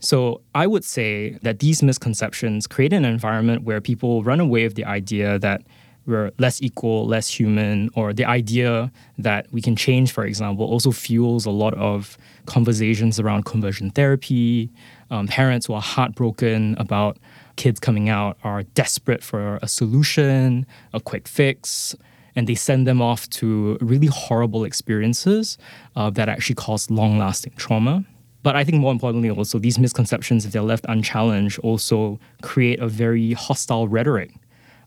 So 0.00 0.40
I 0.54 0.66
would 0.66 0.84
say 0.84 1.38
that 1.42 1.58
these 1.58 1.82
misconceptions 1.82 2.66
create 2.66 2.92
an 2.92 3.04
environment 3.04 3.62
where 3.62 3.80
people 3.80 4.24
run 4.24 4.40
away 4.40 4.64
with 4.64 4.74
the 4.74 4.84
idea 4.84 5.38
that 5.38 5.62
we're 6.06 6.30
less 6.38 6.60
equal, 6.62 7.06
less 7.06 7.28
human, 7.28 7.90
or 7.94 8.12
the 8.12 8.24
idea 8.24 8.90
that 9.18 9.46
we 9.52 9.60
can 9.60 9.76
change, 9.76 10.12
for 10.12 10.24
example, 10.24 10.66
also 10.66 10.90
fuels 10.90 11.46
a 11.46 11.50
lot 11.50 11.74
of 11.74 12.16
conversations 12.46 13.20
around 13.20 13.44
conversion 13.44 13.90
therapy, 13.90 14.70
um, 15.10 15.26
parents 15.26 15.66
who 15.66 15.74
are 15.74 15.82
heartbroken 15.82 16.74
about 16.78 17.18
kids 17.56 17.78
coming 17.78 18.08
out 18.08 18.38
are 18.42 18.62
desperate 18.74 19.22
for 19.22 19.58
a 19.62 19.68
solution, 19.68 20.66
a 20.92 21.00
quick 21.00 21.28
fix, 21.28 21.94
and 22.36 22.46
they 22.46 22.54
send 22.54 22.86
them 22.86 23.02
off 23.02 23.28
to 23.30 23.76
really 23.80 24.06
horrible 24.06 24.64
experiences 24.64 25.58
uh, 25.96 26.10
that 26.10 26.28
actually 26.28 26.54
cause 26.54 26.90
long 26.90 27.18
lasting 27.18 27.52
trauma. 27.56 28.04
But 28.42 28.56
I 28.56 28.64
think 28.64 28.78
more 28.78 28.92
importantly, 28.92 29.28
also, 29.30 29.58
these 29.58 29.78
misconceptions, 29.78 30.46
if 30.46 30.52
they're 30.52 30.62
left 30.62 30.86
unchallenged, 30.88 31.58
also 31.58 32.18
create 32.40 32.80
a 32.80 32.88
very 32.88 33.34
hostile 33.34 33.86
rhetoric 33.86 34.32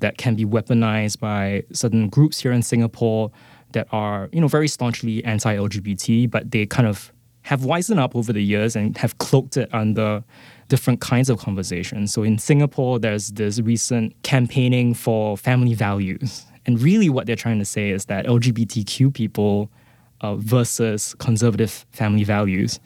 that 0.04 0.18
can 0.18 0.36
be 0.36 0.46
weaponized 0.46 1.20
by 1.20 1.63
certain 1.72 2.10
groups 2.10 2.42
here 2.42 2.52
in 2.52 2.62
Singapore 2.62 3.32
that 3.72 3.88
are, 3.92 4.30
you 4.34 4.42
know, 4.42 4.50
very 4.50 4.68
staunchly 4.68 5.24
anti-LGBT, 5.24 6.30
but 6.30 6.52
they 6.52 6.66
kind 6.66 6.88
of 6.88 7.12
have 7.44 7.62
wisened 7.62 8.00
up 8.00 8.13
over 8.13 8.34
the 8.34 8.44
years 8.44 8.76
and 8.76 8.98
have 8.98 9.18
cloaked 9.18 9.56
it 9.56 9.74
under 9.74 10.22
different 10.68 11.00
kinds 11.00 11.30
of 11.30 11.39
conversations. 11.39 12.13
So 12.13 12.24
in 12.24 12.38
Singapore, 12.38 13.00
there's 13.00 13.30
this 13.30 13.62
recent 13.62 14.13
campaigning 14.24 14.94
for 14.94 15.38
family 15.38 15.74
values. 15.74 16.46
And 16.66 16.82
really, 16.82 17.10
what 17.10 17.26
they're 17.26 17.36
trying 17.38 17.60
to 17.60 17.66
say 17.66 17.89
is 17.89 18.06
that 18.06 18.26
LGBTQ 18.26 19.13
people 19.13 19.72
uh, 20.20 20.36
versus 20.36 21.16
conservative 21.20 21.86
family 21.92 22.26
values 22.26 22.80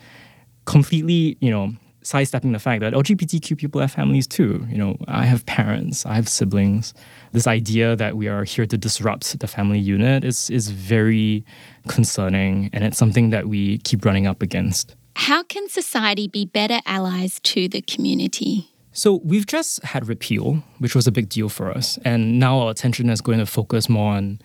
completely, 0.66 1.38
you 1.40 1.50
know, 1.50 1.74
sidestepping 2.08 2.54
the 2.54 2.60
fact 2.60 2.80
that 2.82 2.94
LGBTQ 2.94 3.58
people 3.58 3.82
have 3.82 3.92
families 3.92 4.26
too. 4.26 4.66
You 4.70 4.78
know, 4.78 4.98
I 5.08 5.26
have 5.26 5.46
parents, 5.46 6.06
I 6.06 6.14
have 6.16 6.30
siblings. 6.30 6.94
This 7.34 7.48
idea 7.48 7.96
that 7.96 8.16
we 8.16 8.28
are 8.28 8.44
here 8.44 8.66
to 8.66 8.78
disrupt 8.78 9.40
the 9.40 9.48
family 9.48 9.80
unit 9.80 10.24
is 10.24 10.50
is 10.50 10.70
very 10.70 11.46
concerning, 11.88 12.70
and 12.74 12.84
it's 12.84 12.98
something 12.98 13.30
that 13.32 13.48
we 13.48 13.80
keep 13.80 14.06
running 14.06 14.26
up 14.26 14.42
against. 14.42 14.96
How 15.16 15.44
can 15.44 15.68
society 15.68 16.28
be 16.28 16.46
better 16.46 16.80
allies 16.86 17.40
to 17.42 17.68
the 17.68 17.82
community? 17.82 18.70
So 18.94 19.22
we've 19.24 19.46
just 19.46 19.84
had 19.84 20.08
repeal, 20.08 20.64
which 20.80 20.96
was 20.96 21.06
a 21.06 21.12
big 21.12 21.30
deal 21.30 21.50
for 21.50 21.72
us, 21.72 22.00
and 22.06 22.40
now 22.40 22.60
our 22.60 22.72
attention 22.72 23.10
is 23.10 23.22
going 23.22 23.40
to 23.40 23.46
focus 23.46 23.90
more 23.90 24.14
on 24.14 24.40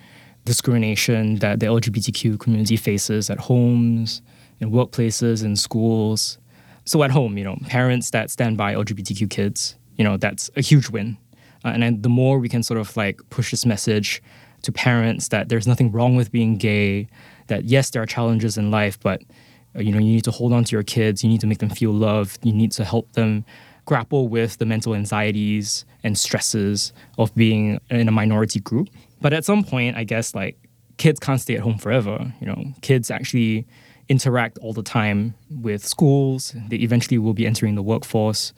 discrimination 0.44 1.36
that 1.36 1.60
the 1.60 1.66
LGBTQ 1.66 2.38
community 2.40 2.76
faces 2.76 3.30
at 3.30 3.38
homes, 3.38 4.22
in 4.60 4.70
workplaces, 4.70 5.44
in 5.44 5.56
schools, 5.56 6.38
so 6.84 7.02
at 7.02 7.10
home, 7.10 7.38
you 7.38 7.44
know, 7.44 7.56
parents 7.66 8.10
that 8.10 8.30
stand 8.30 8.56
by 8.56 8.74
LGBTQ 8.74 9.30
kids, 9.30 9.76
you 9.96 10.04
know, 10.04 10.16
that's 10.16 10.50
a 10.56 10.60
huge 10.60 10.88
win. 10.88 11.16
Uh, 11.64 11.68
and 11.68 11.82
then 11.82 12.02
the 12.02 12.08
more 12.08 12.38
we 12.38 12.48
can 12.48 12.62
sort 12.62 12.80
of 12.80 12.96
like 12.96 13.20
push 13.30 13.50
this 13.50 13.64
message 13.64 14.22
to 14.62 14.72
parents 14.72 15.28
that 15.28 15.48
there's 15.48 15.66
nothing 15.66 15.92
wrong 15.92 16.16
with 16.16 16.32
being 16.32 16.56
gay, 16.56 17.08
that 17.48 17.64
yes, 17.64 17.90
there 17.90 18.02
are 18.02 18.06
challenges 18.06 18.56
in 18.56 18.70
life, 18.70 18.98
but 19.00 19.22
uh, 19.76 19.80
you 19.80 19.92
know, 19.92 19.98
you 19.98 20.12
need 20.12 20.24
to 20.24 20.30
hold 20.30 20.52
on 20.52 20.64
to 20.64 20.72
your 20.72 20.82
kids, 20.82 21.22
you 21.22 21.30
need 21.30 21.40
to 21.40 21.46
make 21.46 21.58
them 21.58 21.70
feel 21.70 21.92
loved, 21.92 22.44
you 22.44 22.52
need 22.52 22.72
to 22.72 22.84
help 22.84 23.12
them 23.12 23.44
grapple 23.84 24.28
with 24.28 24.58
the 24.58 24.66
mental 24.66 24.94
anxieties 24.94 25.84
and 26.04 26.16
stresses 26.16 26.92
of 27.18 27.34
being 27.34 27.80
in 27.90 28.08
a 28.08 28.12
minority 28.12 28.60
group. 28.60 28.88
But 29.20 29.32
at 29.32 29.44
some 29.44 29.64
point, 29.64 29.96
I 29.96 30.04
guess 30.04 30.34
like 30.34 30.56
kids 30.98 31.18
can't 31.18 31.40
stay 31.40 31.56
at 31.56 31.62
home 31.62 31.78
forever. 31.78 32.32
You 32.40 32.46
know, 32.46 32.64
kids 32.80 33.10
actually 33.10 33.66
interact 34.08 34.58
all 34.58 34.72
the 34.72 34.82
time 34.82 35.34
with 35.50 35.84
schools. 35.86 36.54
They 36.68 36.76
eventually 36.76 37.18
will 37.18 37.34
be 37.34 37.46
entering 37.46 37.74
the 37.74 37.82
workforce. 37.82 38.52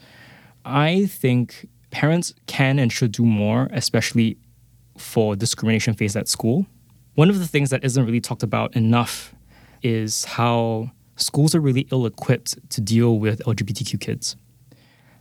I 0.64 1.06
think 1.06 1.68
parents 1.90 2.34
can 2.46 2.78
and 2.78 2.92
should 2.92 3.12
do 3.12 3.24
more, 3.24 3.68
especially 3.72 4.38
for 4.98 5.36
discrimination 5.36 5.94
faced 5.94 6.16
at 6.16 6.28
school. 6.28 6.66
One 7.14 7.30
of 7.30 7.38
the 7.38 7.46
things 7.46 7.70
that 7.70 7.84
isn't 7.84 8.04
really 8.04 8.20
talked 8.20 8.42
about 8.42 8.74
enough 8.74 9.34
is 9.82 10.24
how 10.24 10.90
schools 11.16 11.54
are 11.54 11.60
really 11.60 11.86
ill 11.92 12.06
equipped 12.06 12.58
to 12.70 12.80
deal 12.80 13.18
with 13.18 13.40
LGBTQ 13.40 14.00
kids. 14.00 14.36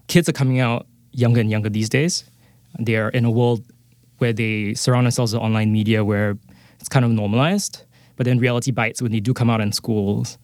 Kids 0.07 0.27
are 0.27 0.33
coming 0.33 0.59
out 0.59 0.87
younger 1.11 1.39
and 1.39 1.51
younger 1.51 1.69
these 1.69 1.89
days. 1.89 2.23
They 2.79 2.95
are 2.95 3.09
in 3.09 3.25
a 3.25 3.31
world 3.31 3.63
where 4.17 4.33
they 4.33 4.73
surround 4.73 5.05
themselves 5.05 5.33
with 5.33 5.41
online 5.41 5.71
media 5.71 6.03
where 6.03 6.37
it's 6.79 6.89
kind 6.89 7.05
of 7.05 7.11
normalized. 7.11 7.83
But 8.15 8.25
then 8.25 8.39
reality 8.39 8.71
bites 8.71 9.01
when 9.01 9.11
they 9.11 9.19
do 9.19 9.33
come 9.33 9.49
out 9.49 9.61
in 9.61 9.71
schools 9.71 10.37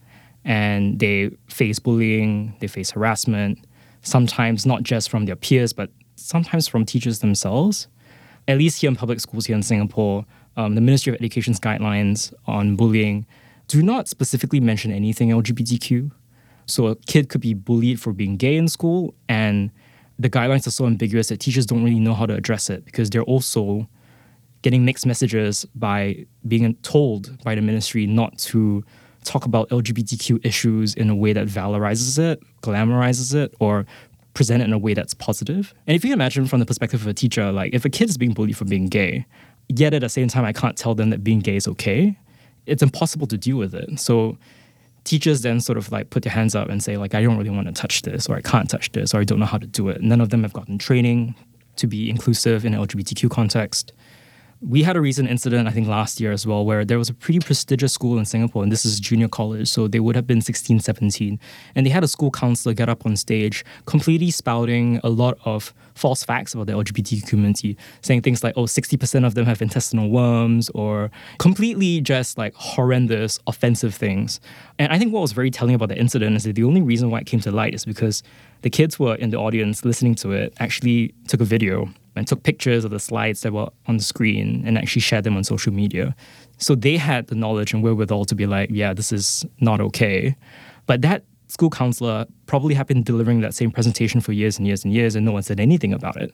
and 0.43 0.99
they 0.99 1.31
face 1.47 1.79
bullying, 1.79 2.55
they 2.59 2.67
face 2.67 2.91
harassment, 2.91 3.59
sometimes 4.01 4.65
not 4.65 4.83
just 4.83 5.09
from 5.09 5.25
their 5.25 5.35
peers, 5.35 5.73
but 5.73 5.89
sometimes 6.15 6.67
from 6.67 6.85
teachers 6.85 7.19
themselves. 7.19 7.87
At 8.47 8.57
least 8.57 8.81
here 8.81 8.89
in 8.89 8.95
public 8.95 9.19
schools 9.19 9.45
here 9.45 9.55
in 9.55 9.63
Singapore, 9.63 10.25
um, 10.57 10.75
the 10.75 10.81
Ministry 10.81 11.13
of 11.13 11.19
Education's 11.19 11.59
guidelines 11.59 12.33
on 12.47 12.75
bullying 12.75 13.25
do 13.67 13.83
not 13.83 14.07
specifically 14.07 14.59
mention 14.59 14.91
anything 14.91 15.29
LGBTQ. 15.29 16.11
So 16.65 16.87
a 16.87 16.95
kid 16.95 17.29
could 17.29 17.41
be 17.41 17.53
bullied 17.53 18.01
for 18.01 18.13
being 18.13 18.35
gay 18.35 18.55
in 18.57 18.67
school, 18.67 19.13
and 19.27 19.71
the 20.17 20.29
guidelines 20.29 20.67
are 20.67 20.71
so 20.71 20.85
ambiguous 20.85 21.29
that 21.29 21.39
teachers 21.39 21.65
don't 21.65 21.83
really 21.83 21.99
know 21.99 22.13
how 22.13 22.25
to 22.25 22.33
address 22.33 22.69
it 22.69 22.85
because 22.85 23.09
they're 23.09 23.23
also 23.23 23.87
getting 24.61 24.85
mixed 24.85 25.05
messages 25.05 25.65
by 25.75 26.25
being 26.47 26.75
told 26.75 27.41
by 27.43 27.55
the 27.55 27.61
ministry 27.61 28.05
not 28.05 28.37
to 28.37 28.83
talk 29.23 29.45
about 29.45 29.69
LGBTQ 29.69 30.45
issues 30.45 30.93
in 30.95 31.09
a 31.09 31.15
way 31.15 31.33
that 31.33 31.47
valorizes 31.47 32.17
it, 32.19 32.41
glamorizes 32.61 33.35
it, 33.35 33.53
or 33.59 33.85
present 34.33 34.61
it 34.61 34.65
in 34.65 34.73
a 34.73 34.77
way 34.77 34.93
that's 34.93 35.13
positive. 35.13 35.73
And 35.87 35.95
if 35.95 36.05
you 36.05 36.13
imagine 36.13 36.45
from 36.45 36.59
the 36.59 36.65
perspective 36.65 37.01
of 37.01 37.07
a 37.07 37.13
teacher, 37.13 37.51
like 37.51 37.73
if 37.73 37.85
a 37.85 37.89
kid 37.89 38.09
is 38.09 38.17
being 38.17 38.33
bullied 38.33 38.57
for 38.57 38.65
being 38.65 38.87
gay, 38.87 39.25
yet 39.67 39.93
at 39.93 40.01
the 40.01 40.09
same 40.09 40.27
time 40.27 40.45
I 40.45 40.53
can't 40.53 40.77
tell 40.77 40.95
them 40.95 41.09
that 41.09 41.23
being 41.23 41.39
gay 41.39 41.55
is 41.55 41.67
okay, 41.67 42.17
it's 42.65 42.83
impossible 42.83 43.27
to 43.27 43.37
deal 43.37 43.57
with 43.57 43.73
it. 43.73 43.99
So 43.99 44.37
teachers 45.03 45.41
then 45.41 45.59
sort 45.59 45.77
of 45.77 45.91
like 45.91 46.09
put 46.09 46.23
their 46.23 46.31
hands 46.31 46.55
up 46.55 46.69
and 46.69 46.83
say 46.83 46.97
like 46.97 47.13
I 47.15 47.21
don't 47.21 47.37
really 47.37 47.49
want 47.49 47.67
to 47.67 47.73
touch 47.73 48.03
this 48.03 48.27
or 48.27 48.35
I 48.35 48.41
can't 48.41 48.69
touch 48.69 48.91
this 48.91 49.13
or 49.13 49.19
I 49.19 49.23
don't 49.23 49.39
know 49.39 49.45
how 49.45 49.57
to 49.57 49.67
do 49.67 49.89
it. 49.89 50.01
None 50.01 50.21
of 50.21 50.29
them 50.29 50.43
have 50.43 50.53
gotten 50.53 50.77
training 50.77 51.35
to 51.77 51.87
be 51.87 52.09
inclusive 52.09 52.65
in 52.65 52.73
an 52.73 52.85
LGBTQ 52.85 53.29
context. 53.29 53.93
We 54.61 54.83
had 54.83 54.97
a 54.97 55.01
recent 55.01 55.29
incident, 55.29 55.69
I 55.69 55.71
think 55.71 55.87
last 55.87 56.19
year 56.19 56.33
as 56.33 56.45
well, 56.45 56.65
where 56.65 56.83
there 56.83 56.97
was 56.97 57.07
a 57.07 57.13
pretty 57.13 57.39
prestigious 57.39 57.93
school 57.93 58.17
in 58.17 58.25
Singapore, 58.25 58.61
and 58.61 58.69
this 58.69 58.85
is 58.85 58.99
junior 58.99 59.29
college, 59.29 59.69
so 59.69 59.87
they 59.87 60.01
would 60.01 60.17
have 60.17 60.27
been 60.27 60.41
16, 60.41 60.81
17. 60.81 61.39
And 61.75 61.85
they 61.85 61.89
had 61.89 62.03
a 62.03 62.09
school 62.09 62.29
counselor 62.29 62.73
get 62.73 62.89
up 62.89 63.05
on 63.05 63.15
stage, 63.15 63.63
completely 63.85 64.31
spouting 64.31 64.99
a 65.01 65.09
lot 65.09 65.37
of 65.45 65.73
false 65.95 66.25
facts 66.25 66.53
about 66.53 66.67
the 66.67 66.73
LGBT 66.73 67.25
community, 67.25 67.77
saying 68.01 68.21
things 68.21 68.43
like, 68.43 68.53
oh, 68.57 68.63
60% 68.63 69.25
of 69.25 69.33
them 69.33 69.45
have 69.45 69.61
intestinal 69.61 70.09
worms, 70.09 70.69
or 70.71 71.09
completely 71.37 72.01
just 72.01 72.37
like 72.37 72.53
horrendous, 72.55 73.39
offensive 73.47 73.95
things. 73.95 74.41
And 74.77 74.91
I 74.91 74.99
think 74.99 75.13
what 75.13 75.21
was 75.21 75.31
very 75.31 75.51
telling 75.51 75.73
about 75.73 75.87
the 75.87 75.97
incident 75.97 76.35
is 76.35 76.43
that 76.43 76.55
the 76.55 76.65
only 76.65 76.81
reason 76.81 77.09
why 77.09 77.19
it 77.19 77.27
came 77.27 77.39
to 77.41 77.51
light 77.51 77.73
is 77.73 77.85
because 77.85 78.23
the 78.63 78.69
kids 78.69 78.99
were 78.99 79.15
in 79.15 79.29
the 79.29 79.37
audience 79.37 79.85
listening 79.85 80.15
to 80.15 80.31
it 80.31 80.53
actually 80.59 81.13
took 81.29 81.39
a 81.39 81.45
video 81.45 81.89
and 82.19 82.27
took 82.27 82.43
pictures 82.43 82.85
of 82.85 82.91
the 82.91 82.99
slides 82.99 83.41
that 83.41 83.53
were 83.53 83.69
on 83.87 83.97
the 83.97 84.03
screen 84.03 84.63
and 84.65 84.77
actually 84.77 85.01
shared 85.01 85.23
them 85.23 85.35
on 85.35 85.43
social 85.43 85.73
media. 85.73 86.15
So 86.57 86.75
they 86.75 86.97
had 86.97 87.27
the 87.27 87.35
knowledge 87.35 87.73
and 87.73 87.81
wherewithal 87.81 88.25
to 88.25 88.35
be 88.35 88.45
like, 88.45 88.69
yeah, 88.71 88.93
this 88.93 89.11
is 89.11 89.45
not 89.61 89.79
okay. 89.81 90.35
But 90.85 91.01
that 91.01 91.23
school 91.47 91.69
counselor 91.69 92.25
probably 92.45 92.75
had 92.75 92.85
been 92.85 93.01
delivering 93.01 93.41
that 93.41 93.55
same 93.55 93.71
presentation 93.71 94.21
for 94.21 94.33
years 94.33 94.57
and 94.57 94.67
years 94.67 94.83
and 94.83 94.93
years, 94.93 95.15
and 95.15 95.25
no 95.25 95.31
one 95.31 95.41
said 95.41 95.59
anything 95.59 95.93
about 95.93 96.17
it. 96.17 96.33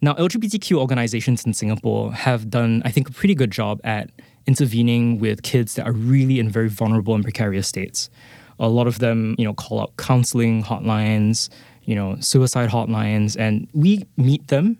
Now, 0.00 0.14
LGBTQ 0.14 0.78
organizations 0.78 1.44
in 1.44 1.52
Singapore 1.52 2.12
have 2.12 2.48
done, 2.48 2.82
I 2.84 2.90
think, 2.90 3.08
a 3.08 3.12
pretty 3.12 3.34
good 3.34 3.50
job 3.50 3.80
at 3.84 4.10
intervening 4.46 5.18
with 5.18 5.42
kids 5.42 5.74
that 5.74 5.86
are 5.86 5.92
really 5.92 6.40
in 6.40 6.48
very 6.48 6.68
vulnerable 6.68 7.14
and 7.14 7.22
precarious 7.22 7.68
states. 7.68 8.08
A 8.58 8.68
lot 8.68 8.86
of 8.86 8.98
them, 8.98 9.34
you 9.38 9.44
know, 9.44 9.54
call 9.54 9.80
out 9.80 9.96
counseling 9.96 10.62
hotlines, 10.64 11.48
you 11.84 11.94
know, 11.94 12.16
suicide 12.20 12.70
hotlines, 12.70 13.36
and 13.38 13.68
we 13.72 14.04
meet 14.16 14.48
them 14.48 14.78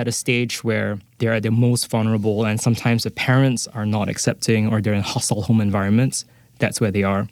at 0.00 0.08
a 0.08 0.12
stage 0.12 0.64
where 0.64 0.98
they're 1.18 1.40
the 1.40 1.50
most 1.50 1.88
vulnerable, 1.88 2.44
and 2.44 2.60
sometimes 2.60 3.04
the 3.04 3.10
parents 3.10 3.68
are 3.68 3.86
not 3.86 4.08
accepting 4.08 4.66
or 4.72 4.80
they're 4.80 4.94
in 4.94 5.02
hostile 5.02 5.42
home 5.42 5.60
environments. 5.60 6.24
That's 6.58 6.80
where 6.80 6.90
they 6.90 7.02
are. 7.02 7.28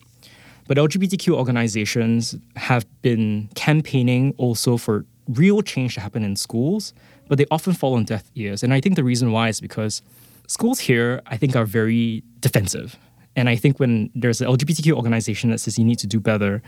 But 0.69 0.77
LGBTQ 0.77 1.35
organizations 1.35 2.37
have 2.57 2.85
been 3.01 3.49
campaigning 3.55 4.35
also 4.37 4.77
for 4.77 5.07
real 5.29 5.63
change 5.63 5.95
to 5.95 6.01
happen 6.01 6.23
in 6.23 6.37
schools, 6.37 6.93
but 7.29 7.39
they 7.39 7.47
often 7.51 7.73
fall 7.73 7.95
on 7.95 8.05
deaf 8.05 8.25
ears. 8.35 8.63
And 8.63 8.73
I 8.75 8.81
think 8.81 8.97
the 8.97 9.05
reason 9.05 9.33
why 9.33 9.49
is 9.49 9.61
because 9.61 10.03
schools 10.47 10.79
here, 10.81 11.23
I 11.27 11.37
think, 11.39 11.57
are 11.57 11.65
very 11.65 12.23
defensive. 12.41 12.97
And 13.35 13.49
I 13.49 13.57
think 13.57 13.79
when 13.79 14.11
there's 14.15 14.41
an 14.41 14.49
LGBTQ 14.49 14.93
organization 14.93 15.51
that 15.51 15.61
says 15.61 15.79
you 15.79 15.85
need 15.85 15.99
to 16.01 16.07
do 16.07 16.21
better, 16.21 16.63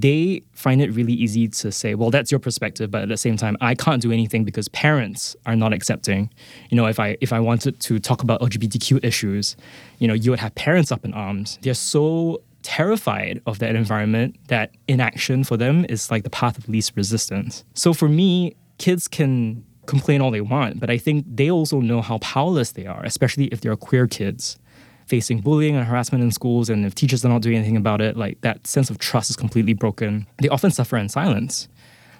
they 0.00 0.42
find 0.52 0.82
it 0.82 0.90
really 0.92 1.12
easy 1.12 1.46
to 1.46 1.70
say, 1.70 1.94
well, 1.94 2.10
that's 2.10 2.32
your 2.32 2.40
perspective, 2.40 2.90
but 2.90 3.02
at 3.02 3.08
the 3.08 3.16
same 3.16 3.36
time, 3.36 3.56
I 3.60 3.76
can't 3.76 4.02
do 4.02 4.10
anything 4.10 4.42
because 4.42 4.68
parents 4.68 5.36
are 5.46 5.54
not 5.54 5.72
accepting. 5.72 6.30
You 6.70 6.76
know, 6.76 6.86
if 6.86 6.98
I 6.98 7.16
if 7.20 7.32
I 7.32 7.38
wanted 7.38 7.78
to 7.80 8.00
talk 8.00 8.22
about 8.22 8.40
LGBTQ 8.40 9.04
issues, 9.04 9.56
you 10.00 10.08
know, 10.08 10.14
you 10.14 10.30
would 10.30 10.40
have 10.40 10.54
parents 10.56 10.90
up 10.90 11.04
in 11.04 11.14
arms. 11.14 11.60
They're 11.62 11.74
so 11.74 12.42
terrified 12.62 13.40
of 13.46 13.60
that 13.60 13.76
environment 13.76 14.36
that 14.48 14.72
inaction 14.88 15.44
for 15.44 15.56
them 15.56 15.86
is 15.88 16.10
like 16.10 16.24
the 16.24 16.30
path 16.30 16.58
of 16.58 16.68
least 16.68 16.92
resistance. 16.96 17.62
So 17.74 17.92
for 17.92 18.08
me, 18.08 18.56
kids 18.78 19.06
can 19.06 19.64
complain 19.86 20.20
all 20.20 20.32
they 20.32 20.40
want, 20.40 20.80
but 20.80 20.90
I 20.90 20.98
think 20.98 21.24
they 21.28 21.50
also 21.50 21.80
know 21.80 22.00
how 22.00 22.18
powerless 22.18 22.72
they 22.72 22.86
are, 22.86 23.04
especially 23.04 23.44
if 23.46 23.60
they're 23.60 23.76
queer 23.76 24.06
kids 24.08 24.58
facing 25.06 25.40
bullying 25.40 25.76
and 25.76 25.86
harassment 25.86 26.24
in 26.24 26.30
schools 26.30 26.70
and 26.70 26.84
if 26.86 26.94
teachers 26.94 27.24
are 27.24 27.28
not 27.28 27.42
doing 27.42 27.56
anything 27.56 27.76
about 27.76 28.00
it 28.00 28.16
like 28.16 28.40
that 28.40 28.66
sense 28.66 28.90
of 28.90 28.98
trust 28.98 29.30
is 29.30 29.36
completely 29.36 29.74
broken. 29.74 30.26
They 30.38 30.48
often 30.48 30.70
suffer 30.70 30.96
in 30.96 31.08
silence. 31.08 31.68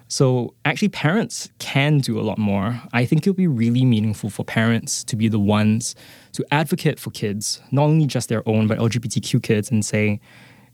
So 0.09 0.55
actually 0.65 0.91
parents 0.91 1.51
can 1.59 1.99
do 1.99 2.21
a 2.21 2.23
lot 2.23 2.37
more. 2.37 2.81
I 2.93 3.07
think 3.07 3.23
it'll 3.23 3.35
be 3.35 3.47
really 3.47 3.85
meaningful 3.85 4.29
for 4.29 4.45
parents 4.45 5.03
to 5.05 5.17
be 5.17 5.29
the 5.29 5.39
ones 5.39 5.95
to 6.33 6.45
advocate 6.53 7.01
for 7.01 7.11
kids 7.11 7.63
not 7.71 7.85
only 7.85 8.07
just 8.07 8.29
their 8.29 8.47
own 8.49 8.67
but 8.67 8.79
lgbtq 8.79 9.43
kids 9.43 9.71
and 9.71 9.85
say 9.85 10.21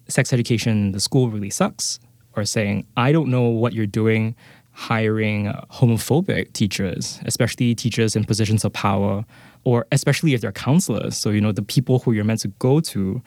sex 0.09 0.33
education 0.33 0.73
in 0.73 0.93
the 0.93 1.01
school 1.01 1.31
really 1.31 1.51
sucks 1.51 2.01
or 2.35 2.45
saying 2.45 2.87
i 2.97 3.13
don't 3.13 3.29
know 3.29 3.43
what 3.43 3.73
you're 3.73 3.87
doing 3.87 4.35
hiring 4.73 5.47
homophobic 5.71 6.53
teachers, 6.53 7.21
especially 7.27 7.75
teachers 7.75 8.17
in 8.17 8.25
positions 8.25 8.65
of 8.65 8.73
power, 8.73 9.25
or 9.65 9.87
especially 9.93 10.35
if 10.35 10.41
they're 10.41 10.53
counselors. 10.53 11.17
So, 11.17 11.31
you 11.31 11.41
know, 11.41 11.53
the 11.53 11.63
people 11.63 12.01
who 12.01 12.13
you're 12.13 12.25
meant 12.25 12.41
to 12.41 12.49
go 12.59 12.81
to 12.81 13.23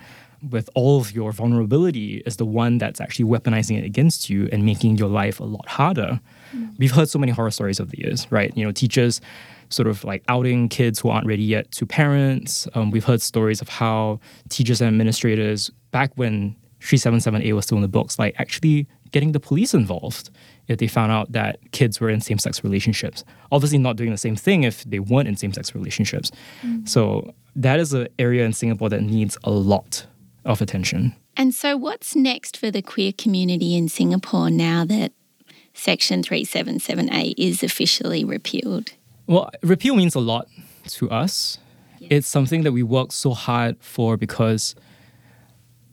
with 0.49 0.69
all 0.75 0.99
of 0.99 1.13
your 1.13 1.31
vulnerability 1.31 2.21
is 2.25 2.37
the 2.37 2.45
one 2.45 2.77
that's 2.77 2.99
actually 2.99 3.25
weaponizing 3.25 3.77
it 3.77 3.85
against 3.85 4.29
you 4.29 4.49
and 4.51 4.65
making 4.65 4.97
your 4.97 5.07
life 5.07 5.39
a 5.39 5.43
lot 5.43 5.67
harder. 5.67 6.19
Mm. 6.53 6.77
We've 6.77 6.91
heard 6.91 7.09
so 7.09 7.17
many 7.17 7.31
horror 7.31 7.51
stories 7.51 7.79
over 7.79 7.89
the 7.89 7.99
years, 7.99 8.29
right? 8.31 8.55
You 8.57 8.65
know, 8.65 8.71
teachers 8.71 9.21
sort 9.69 9.87
of 9.87 10.03
like 10.03 10.23
outing 10.27 10.69
kids 10.69 10.99
who 10.99 11.09
aren't 11.09 11.25
ready 11.27 11.43
yet 11.43 11.71
to 11.71 11.85
parents. 11.85 12.67
Um, 12.75 12.91
we've 12.91 13.05
heard 13.05 13.21
stories 13.21 13.61
of 13.61 13.69
how 13.69 14.19
teachers 14.49 14.81
and 14.81 14.87
administrators, 14.87 15.71
back 15.91 16.11
when 16.15 16.55
377A 16.81 17.53
was 17.53 17.65
still 17.65 17.77
in 17.77 17.81
the 17.81 17.87
books, 17.87 18.19
like 18.19 18.35
actually 18.37 18.87
getting 19.13 19.31
the 19.31 19.39
police 19.39 19.73
involved 19.73 20.29
if 20.67 20.79
they 20.79 20.87
found 20.87 21.11
out 21.11 21.31
that 21.31 21.59
kids 21.71 22.01
were 22.01 22.09
in 22.09 22.19
same 22.19 22.39
sex 22.39 22.63
relationships. 22.63 23.23
Obviously, 23.51 23.77
not 23.77 23.95
doing 23.95 24.11
the 24.11 24.17
same 24.17 24.35
thing 24.35 24.63
if 24.63 24.83
they 24.83 24.99
weren't 24.99 25.29
in 25.29 25.37
same 25.37 25.53
sex 25.53 25.73
relationships. 25.73 26.31
Mm. 26.61 26.89
So, 26.89 27.33
that 27.55 27.79
is 27.79 27.93
an 27.93 28.07
area 28.19 28.43
in 28.43 28.51
Singapore 28.51 28.89
that 28.89 29.01
needs 29.01 29.37
a 29.43 29.51
lot 29.51 30.05
of 30.43 30.61
attention. 30.61 31.15
And 31.37 31.53
so, 31.53 31.77
what's 31.77 32.15
next 32.15 32.57
for 32.57 32.69
the 32.69 32.81
queer 32.81 33.13
community 33.13 33.77
in 33.77 33.87
Singapore 33.87 34.49
now 34.49 34.83
that 34.83 35.13
Section 35.73 36.23
377A 36.23 37.33
is 37.37 37.63
officially 37.63 38.25
repealed? 38.25 38.93
Well, 39.27 39.49
repeal 39.61 39.95
means 39.95 40.15
a 40.15 40.19
lot 40.19 40.47
to 40.87 41.09
us. 41.09 41.59
Yes. 41.99 42.07
It's 42.11 42.27
something 42.27 42.63
that 42.63 42.73
we 42.73 42.83
worked 42.83 43.13
so 43.13 43.31
hard 43.31 43.77
for 43.79 44.17
because 44.17 44.75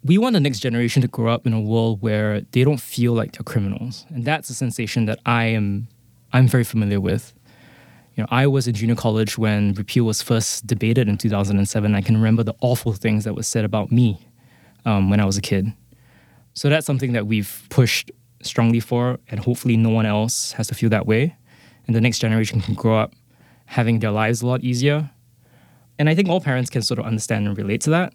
we 0.03 0.17
want 0.19 0.33
the 0.33 0.41
next 0.41 0.61
generation 0.61 1.03
to 1.03 1.09
grow 1.09 1.33
up 1.33 1.47
in 1.47 1.53
a 1.53 1.61
world 1.61 2.01
where 2.01 2.41
they 2.53 2.65
don't 2.65 2.81
feel 2.81 3.13
like 3.13 3.33
they're 3.33 3.45
criminals. 3.45 4.07
And 4.09 4.25
that's 4.25 4.49
a 4.49 4.55
sensation 4.55 5.05
that 5.07 5.19
I 5.27 5.45
am 5.47 5.89
I'm 6.33 6.47
very 6.47 6.65
familiar 6.65 7.01
with. 7.01 7.35
You 8.15 8.23
know, 8.23 8.29
I 8.31 8.47
was 8.47 8.67
in 8.69 8.75
junior 8.75 8.95
college 8.95 9.37
when 9.37 9.75
repeal 9.75 10.05
was 10.05 10.23
first 10.23 10.67
debated 10.67 11.09
in 11.09 11.19
2007. 11.19 11.95
I 11.95 12.01
can 12.01 12.17
remember 12.17 12.43
the 12.43 12.55
awful 12.61 12.93
things 12.93 13.25
that 13.25 13.35
was 13.35 13.49
said 13.49 13.65
about 13.65 13.91
me 13.91 14.27
um, 14.85 15.11
when 15.11 15.21
I 15.21 15.25
was 15.25 15.37
a 15.37 15.41
kid. 15.41 15.73
So 16.55 16.69
that's 16.69 16.87
something 16.87 17.13
that 17.13 17.27
we've 17.27 17.67
pushed 17.71 18.11
strongly 18.43 18.81
for, 18.81 19.19
and 19.29 19.41
hopefully 19.41 19.77
no 19.77 19.91
one 19.91 20.07
else 20.07 20.53
has 20.53 20.67
to 20.69 20.75
feel 20.75 20.91
that 20.91 21.07
way. 21.07 21.37
And 21.87 21.95
the 21.95 22.01
next 22.01 22.19
generation 22.19 22.61
can 22.61 22.75
grow 22.75 22.99
up 22.99 23.15
having 23.67 24.01
their 24.01 24.11
lives 24.11 24.43
a 24.43 24.47
lot 24.47 24.63
easier. 24.63 25.11
And 25.99 26.09
I 26.09 26.15
think 26.15 26.29
all 26.29 26.41
parents 26.41 26.71
can 26.71 26.83
sort 26.83 26.99
of 26.99 27.07
understand 27.07 27.47
and 27.47 27.57
relate 27.57 27.81
to 27.83 27.91
that. 27.91 28.13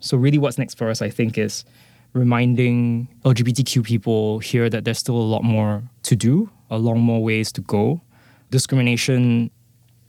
So, 0.00 0.16
really, 0.16 0.38
what's 0.38 0.58
next 0.58 0.76
for 0.76 0.90
us, 0.90 1.02
I 1.02 1.10
think, 1.10 1.38
is 1.38 1.64
reminding 2.12 3.08
LGBTQ 3.24 3.84
people 3.84 4.38
here 4.40 4.68
that 4.68 4.84
there's 4.84 4.98
still 4.98 5.16
a 5.16 5.28
lot 5.34 5.44
more 5.44 5.82
to 6.02 6.16
do, 6.16 6.50
a 6.70 6.78
lot 6.78 6.94
more 6.94 7.22
ways 7.22 7.52
to 7.52 7.60
go. 7.60 8.00
Discrimination 8.50 9.50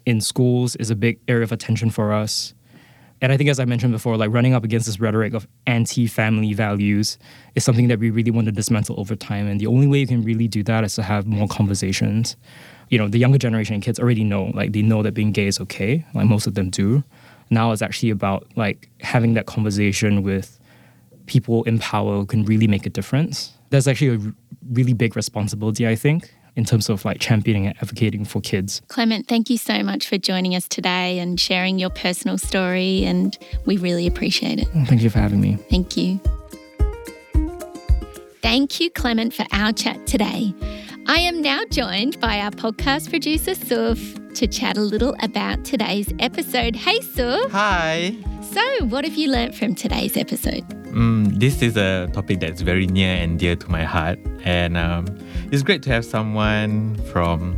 in 0.06 0.22
schools 0.22 0.76
is 0.78 0.90
a 0.90 0.96
big 0.96 1.20
area 1.28 1.44
of 1.44 1.52
attention 1.52 1.90
for 1.90 2.12
us. 2.12 2.54
And 3.24 3.32
I 3.32 3.38
think, 3.38 3.52
as 3.52 3.60
I 3.60 3.66
mentioned 3.66 3.92
before, 3.92 4.18
like 4.18 4.32
running 4.32 4.56
up 4.56 4.64
against 4.64 4.88
this 4.88 5.00
rhetoric 5.00 5.36
of 5.36 5.48
anti 5.68 6.08
family 6.08 6.54
values 6.54 7.20
is 7.54 7.64
something 7.64 7.88
that 7.90 8.00
we 8.00 8.10
really 8.10 8.32
want 8.32 8.46
to 8.46 8.52
dismantle 8.52 9.00
over 9.00 9.16
time. 9.16 9.46
And 9.46 9.60
the 9.60 9.68
only 9.68 9.86
way 9.86 10.00
you 10.00 10.08
can 10.08 10.24
really 10.24 10.48
do 10.48 10.64
that 10.64 10.84
is 10.84 10.96
to 10.96 11.04
have 11.04 11.28
more 11.28 11.48
conversations. 11.48 12.36
You 12.90 12.98
know, 12.98 13.08
the 13.08 13.20
younger 13.20 13.38
generation 13.38 13.80
kids 13.80 14.00
already 14.00 14.24
know, 14.24 14.46
like, 14.56 14.74
they 14.74 14.82
know 14.82 15.04
that 15.04 15.14
being 15.14 15.32
gay 15.32 15.46
is 15.46 15.60
okay, 15.62 16.04
like, 16.16 16.26
most 16.26 16.48
of 16.48 16.56
them 16.56 16.72
do 16.72 17.04
now 17.52 17.72
it's 17.72 17.82
actually 17.82 18.10
about 18.10 18.48
like 18.56 18.90
having 19.02 19.36
that 19.36 19.46
conversation 19.46 20.24
with 20.24 20.60
people 21.28 21.64
in 21.66 21.78
power 21.80 22.16
who 22.16 22.26
can 22.26 22.44
really 22.46 22.68
make 22.68 22.86
a 22.86 22.90
difference. 22.90 23.54
That's 23.70 23.88
actually 23.88 24.16
a 24.16 24.28
r- 24.28 24.34
really 24.72 24.94
big 24.94 25.16
responsibility, 25.16 25.88
I 25.88 25.96
think, 25.96 26.34
in 26.56 26.66
terms 26.66 26.90
of 26.90 27.06
like 27.06 27.20
championing 27.20 27.68
and 27.68 27.76
advocating 27.78 28.26
for 28.26 28.42
kids. 28.42 28.82
Clement, 28.88 29.28
thank 29.28 29.50
you 29.50 29.58
so 29.58 29.84
much 29.84 30.08
for 30.08 30.18
joining 30.18 30.56
us 30.56 30.68
today 30.68 31.20
and 31.20 31.40
sharing 31.40 31.78
your 31.78 31.90
personal 31.90 32.38
story, 32.38 33.04
and 33.04 33.38
we 33.66 33.78
really 33.78 34.08
appreciate 34.08 34.60
it. 34.60 34.68
Thank 34.88 35.02
you 35.02 35.10
for 35.10 35.20
having 35.20 35.42
me. 35.42 35.58
Thank 35.70 35.98
you. 35.98 36.20
Thank 38.42 38.80
you, 38.80 38.90
Clement, 38.90 39.34
for 39.34 39.46
our 39.52 39.72
chat 39.72 40.08
today. 40.08 40.54
I 41.08 41.20
am 41.20 41.42
now 41.42 41.62
joined 41.72 42.20
by 42.20 42.40
our 42.40 42.52
podcast 42.52 43.10
producer, 43.10 43.56
Suf, 43.56 44.00
to 44.36 44.48
chat 44.48 44.78
a 44.78 44.82
little 44.82 45.16
about 45.22 45.66
today's 45.66 46.14
episode. 46.20 46.76
Hey, 46.76 47.02
Sue. 47.02 47.48
Hi. 47.52 48.16
So, 48.42 48.86
what 48.86 49.04
have 49.04 49.16
you 49.16 49.30
learnt 49.30 49.56
from 49.56 49.74
today's 49.74 50.16
episode? 50.16 50.64
Mm, 50.94 51.40
this 51.40 51.62
is 51.62 51.76
a 51.76 52.08
topic 52.14 52.40
that's 52.40 52.62
very 52.62 52.86
near 52.86 53.16
and 53.16 53.40
dear 53.40 53.56
to 53.56 53.70
my 53.70 53.84
heart, 53.84 54.20
and 54.44 54.78
um, 54.78 55.08
it's 55.52 55.64
great 55.64 55.82
to 55.84 55.90
have 55.90 56.06
someone 56.06 56.96
from 57.12 57.56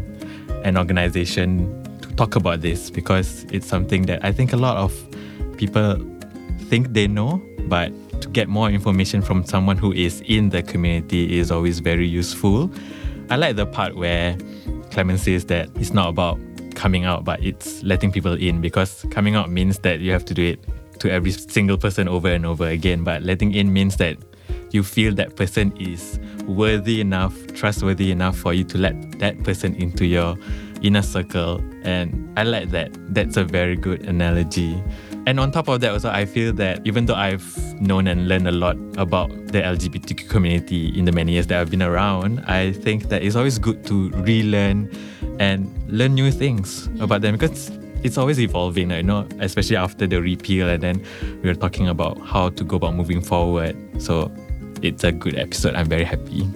an 0.63 0.77
organization 0.77 1.83
to 2.01 2.09
talk 2.15 2.35
about 2.35 2.61
this 2.61 2.89
because 2.89 3.45
it's 3.51 3.67
something 3.67 4.03
that 4.03 4.23
I 4.23 4.31
think 4.31 4.53
a 4.53 4.57
lot 4.57 4.77
of 4.77 4.93
people 5.57 5.97
think 6.69 6.93
they 6.93 7.07
know, 7.07 7.41
but 7.67 7.91
to 8.21 8.29
get 8.29 8.47
more 8.47 8.69
information 8.69 9.21
from 9.21 9.43
someone 9.43 9.77
who 9.77 9.91
is 9.91 10.21
in 10.21 10.49
the 10.49 10.63
community 10.63 11.37
is 11.37 11.51
always 11.51 11.79
very 11.79 12.07
useful. 12.07 12.71
I 13.29 13.35
like 13.35 13.55
the 13.55 13.65
part 13.65 13.95
where 13.95 14.37
Clement 14.91 15.19
says 15.19 15.45
that 15.45 15.69
it's 15.75 15.93
not 15.93 16.09
about 16.09 16.39
coming 16.75 17.05
out, 17.05 17.23
but 17.23 17.43
it's 17.43 17.81
letting 17.83 18.11
people 18.11 18.33
in 18.33 18.61
because 18.61 19.05
coming 19.09 19.35
out 19.35 19.49
means 19.49 19.79
that 19.79 19.99
you 19.99 20.11
have 20.11 20.25
to 20.25 20.33
do 20.33 20.43
it 20.43 20.59
to 20.99 21.11
every 21.11 21.31
single 21.31 21.77
person 21.77 22.07
over 22.07 22.27
and 22.27 22.45
over 22.45 22.67
again. 22.67 23.03
But 23.03 23.23
letting 23.23 23.53
in 23.53 23.73
means 23.73 23.97
that 23.97 24.17
you 24.71 24.83
feel 24.83 25.13
that 25.15 25.35
person 25.35 25.75
is 25.77 26.19
worthy 26.45 26.99
enough, 26.99 27.35
trustworthy 27.53 28.11
enough 28.11 28.37
for 28.37 28.53
you 28.53 28.63
to 28.65 28.77
let 28.77 29.19
that 29.19 29.43
person 29.43 29.75
into 29.75 30.05
your 30.05 30.35
inner 30.81 31.01
circle. 31.01 31.63
And 31.83 32.31
I 32.37 32.43
like 32.43 32.69
that. 32.71 32.91
That's 33.13 33.37
a 33.37 33.43
very 33.43 33.75
good 33.75 34.03
analogy. 34.05 34.81
Mm. 35.23 35.29
And 35.29 35.39
on 35.39 35.51
top 35.51 35.67
of 35.67 35.81
that, 35.81 35.91
also, 35.91 36.09
I 36.09 36.25
feel 36.25 36.53
that 36.53 36.85
even 36.85 37.05
though 37.05 37.15
I've 37.15 37.81
known 37.81 38.07
and 38.07 38.27
learned 38.27 38.47
a 38.47 38.51
lot 38.51 38.77
about 38.97 39.29
the 39.47 39.61
LGBTQ 39.61 40.29
community 40.29 40.97
in 40.97 41.05
the 41.05 41.11
many 41.11 41.33
years 41.33 41.47
that 41.47 41.59
I've 41.59 41.71
been 41.71 41.81
around, 41.81 42.41
I 42.41 42.73
think 42.73 43.09
that 43.09 43.23
it's 43.23 43.35
always 43.35 43.57
good 43.59 43.85
to 43.87 44.09
relearn 44.11 44.91
and 45.39 45.69
learn 45.87 46.13
new 46.13 46.31
things 46.31 46.87
about 46.99 47.21
them 47.21 47.35
because 47.35 47.71
it's 48.03 48.17
always 48.17 48.39
evolving, 48.39 48.91
you 48.91 49.03
know, 49.03 49.27
especially 49.39 49.77
after 49.77 50.05
the 50.05 50.21
repeal. 50.21 50.69
And 50.69 50.83
then 50.83 51.05
we 51.41 51.49
were 51.49 51.55
talking 51.55 51.87
about 51.87 52.19
how 52.21 52.49
to 52.49 52.63
go 52.63 52.75
about 52.75 52.95
moving 52.95 53.21
forward. 53.21 53.77
So 54.01 54.31
it's 54.81 55.03
a 55.03 55.11
good 55.11 55.37
episode. 55.37 55.75
I'm 55.75 55.87
very 55.87 56.03
happy. 56.03 56.47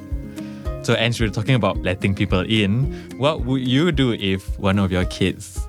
So, 0.83 0.93
Ange, 0.95 1.19
we're 1.19 1.29
talking 1.29 1.55
about 1.55 1.77
letting 1.79 2.15
people 2.15 2.41
in. 2.41 2.93
What 3.17 3.41
would 3.41 3.67
you 3.67 3.91
do 3.91 4.13
if 4.13 4.57
one 4.57 4.79
of 4.79 4.89
your 4.91 5.03
kids 5.05 5.67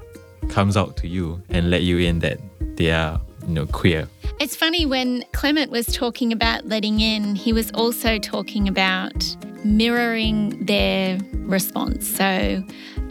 comes 0.48 0.76
out 0.76 0.96
to 0.98 1.08
you 1.08 1.42
and 1.48 1.70
let 1.70 1.82
you 1.82 1.98
in 1.98 2.20
that 2.20 2.38
they 2.76 2.90
are, 2.90 3.20
you 3.46 3.54
know, 3.54 3.66
queer? 3.66 4.08
It's 4.40 4.54
funny 4.54 4.87
when 4.87 5.24
Clement 5.32 5.70
was 5.70 5.87
talking 5.87 6.32
about 6.32 6.66
letting 6.66 7.00
in, 7.00 7.34
he 7.34 7.52
was 7.52 7.70
also 7.72 8.18
talking 8.18 8.68
about 8.68 9.37
mirroring 9.64 10.64
their 10.64 11.18
response. 11.32 12.06
So, 12.08 12.62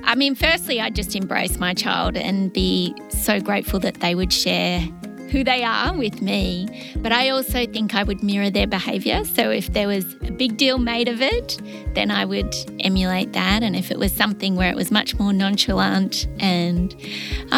I 0.04 0.16
mean, 0.16 0.36
firstly, 0.36 0.80
I 0.80 0.90
just 0.90 1.16
embrace 1.16 1.60
my 1.60 1.74
child 1.74 2.16
and 2.16 2.52
be 2.54 2.96
so 3.10 3.42
grateful 3.42 3.80
that 3.82 3.96
they 3.96 4.16
would 4.16 4.32
share 4.32 4.88
who 5.32 5.44
they 5.44 5.64
are 5.64 5.94
with 5.94 6.22
me. 6.22 6.94
But 6.98 7.12
I 7.12 7.30
also 7.30 7.66
think 7.66 7.94
I 7.94 8.04
would 8.04 8.24
mirror 8.24 8.50
their 8.50 8.68
behavior. 8.68 9.24
So 9.26 9.50
if 9.50 9.74
there 9.74 9.88
was 9.88 10.06
a 10.24 10.32
big 10.32 10.58
deal 10.58 10.78
made 10.78 11.08
of 11.08 11.22
it, 11.22 11.62
then 11.94 12.12
I 12.12 12.26
would 12.26 12.56
emulate 12.80 13.34
that. 13.34 13.64
And 13.64 13.76
if 13.76 13.92
it 13.92 14.00
was 14.00 14.12
something 14.12 14.56
where 14.56 14.70
it 14.70 14.76
was 14.76 14.92
much 14.92 15.20
more 15.20 15.34
nonchalant 15.34 16.28
and 16.40 16.96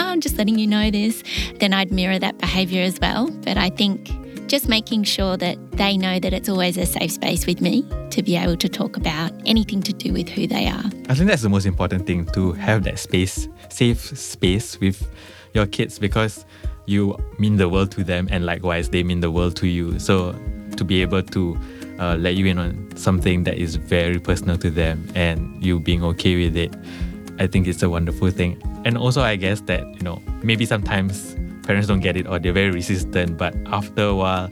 I'm 0.07 0.21
just 0.21 0.37
letting 0.37 0.57
you 0.57 0.67
know 0.67 0.91
this, 0.91 1.23
then 1.59 1.73
I'd 1.73 1.91
mirror 1.91 2.19
that 2.19 2.37
behavior 2.37 2.83
as 2.83 2.99
well. 2.99 3.29
But 3.29 3.57
I 3.57 3.69
think 3.69 4.09
just 4.47 4.67
making 4.67 5.03
sure 5.03 5.37
that 5.37 5.57
they 5.73 5.95
know 5.95 6.19
that 6.19 6.33
it's 6.33 6.49
always 6.49 6.75
a 6.77 6.85
safe 6.85 7.11
space 7.11 7.45
with 7.45 7.61
me 7.61 7.85
to 8.09 8.23
be 8.23 8.35
able 8.35 8.57
to 8.57 8.67
talk 8.67 8.97
about 8.97 9.31
anything 9.45 9.81
to 9.83 9.93
do 9.93 10.11
with 10.11 10.27
who 10.27 10.47
they 10.47 10.67
are. 10.67 10.85
I 11.07 11.13
think 11.13 11.29
that's 11.29 11.43
the 11.43 11.49
most 11.49 11.65
important 11.65 12.07
thing 12.07 12.25
to 12.33 12.53
have 12.53 12.83
that 12.83 12.97
space, 12.97 13.47
safe 13.69 14.17
space 14.17 14.79
with 14.79 15.07
your 15.53 15.67
kids 15.67 15.99
because 15.99 16.45
you 16.87 17.15
mean 17.37 17.57
the 17.57 17.69
world 17.69 17.91
to 17.91 18.03
them 18.03 18.27
and 18.31 18.45
likewise 18.45 18.89
they 18.89 19.03
mean 19.03 19.19
the 19.19 19.31
world 19.31 19.55
to 19.57 19.67
you. 19.67 19.99
So 19.99 20.33
to 20.77 20.83
be 20.83 21.01
able 21.01 21.21
to 21.21 21.57
uh, 21.99 22.15
let 22.15 22.35
you 22.35 22.47
in 22.47 22.57
on 22.57 22.89
something 22.95 23.43
that 23.43 23.57
is 23.57 23.75
very 23.75 24.19
personal 24.19 24.57
to 24.57 24.71
them 24.71 25.07
and 25.13 25.63
you 25.63 25.79
being 25.79 26.03
okay 26.03 26.43
with 26.43 26.57
it, 26.57 26.73
I 27.39 27.47
think 27.47 27.67
it's 27.67 27.81
a 27.81 27.89
wonderful 27.89 28.29
thing. 28.31 28.61
And 28.85 28.97
also, 28.97 29.21
I 29.21 29.35
guess 29.35 29.61
that, 29.61 29.81
you 29.95 30.01
know, 30.01 30.21
maybe 30.43 30.65
sometimes 30.65 31.35
parents 31.63 31.87
don't 31.87 32.01
get 32.01 32.17
it 32.17 32.27
or 32.27 32.39
they're 32.39 32.53
very 32.53 32.71
resistant, 32.71 33.37
but 33.37 33.55
after 33.67 34.03
a 34.03 34.15
while, 34.15 34.51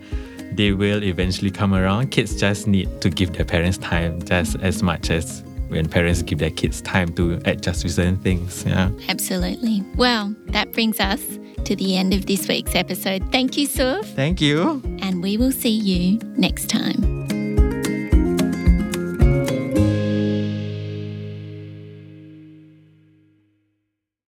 they 0.53 0.71
will 0.71 1.03
eventually 1.03 1.51
come 1.51 1.73
around. 1.73 2.11
Kids 2.11 2.39
just 2.39 2.67
need 2.67 3.01
to 3.01 3.09
give 3.09 3.33
their 3.33 3.45
parents 3.45 3.77
time 3.77 4.21
just 4.23 4.55
as 4.61 4.81
much 4.81 5.09
as 5.09 5.43
when 5.67 5.87
parents 5.89 6.21
give 6.21 6.39
their 6.39 6.49
kids 6.49 6.81
time 6.81 7.09
to 7.13 7.41
adjust 7.45 7.81
to 7.81 7.89
certain 7.89 8.17
things. 8.17 8.63
Yeah. 8.65 8.89
Absolutely. 9.09 9.83
Well, 9.95 10.33
that 10.47 10.71
brings 10.71 10.99
us 10.99 11.21
to 11.65 11.75
the 11.75 11.97
end 11.97 12.13
of 12.13 12.25
this 12.25 12.47
week's 12.47 12.75
episode. 12.75 13.29
Thank 13.31 13.57
you, 13.57 13.65
Suf. 13.65 14.07
Thank 14.07 14.39
you. 14.39 14.81
And 15.01 15.21
we 15.21 15.35
will 15.37 15.51
see 15.51 15.69
you 15.69 16.19
next 16.37 16.69
time. 16.69 17.26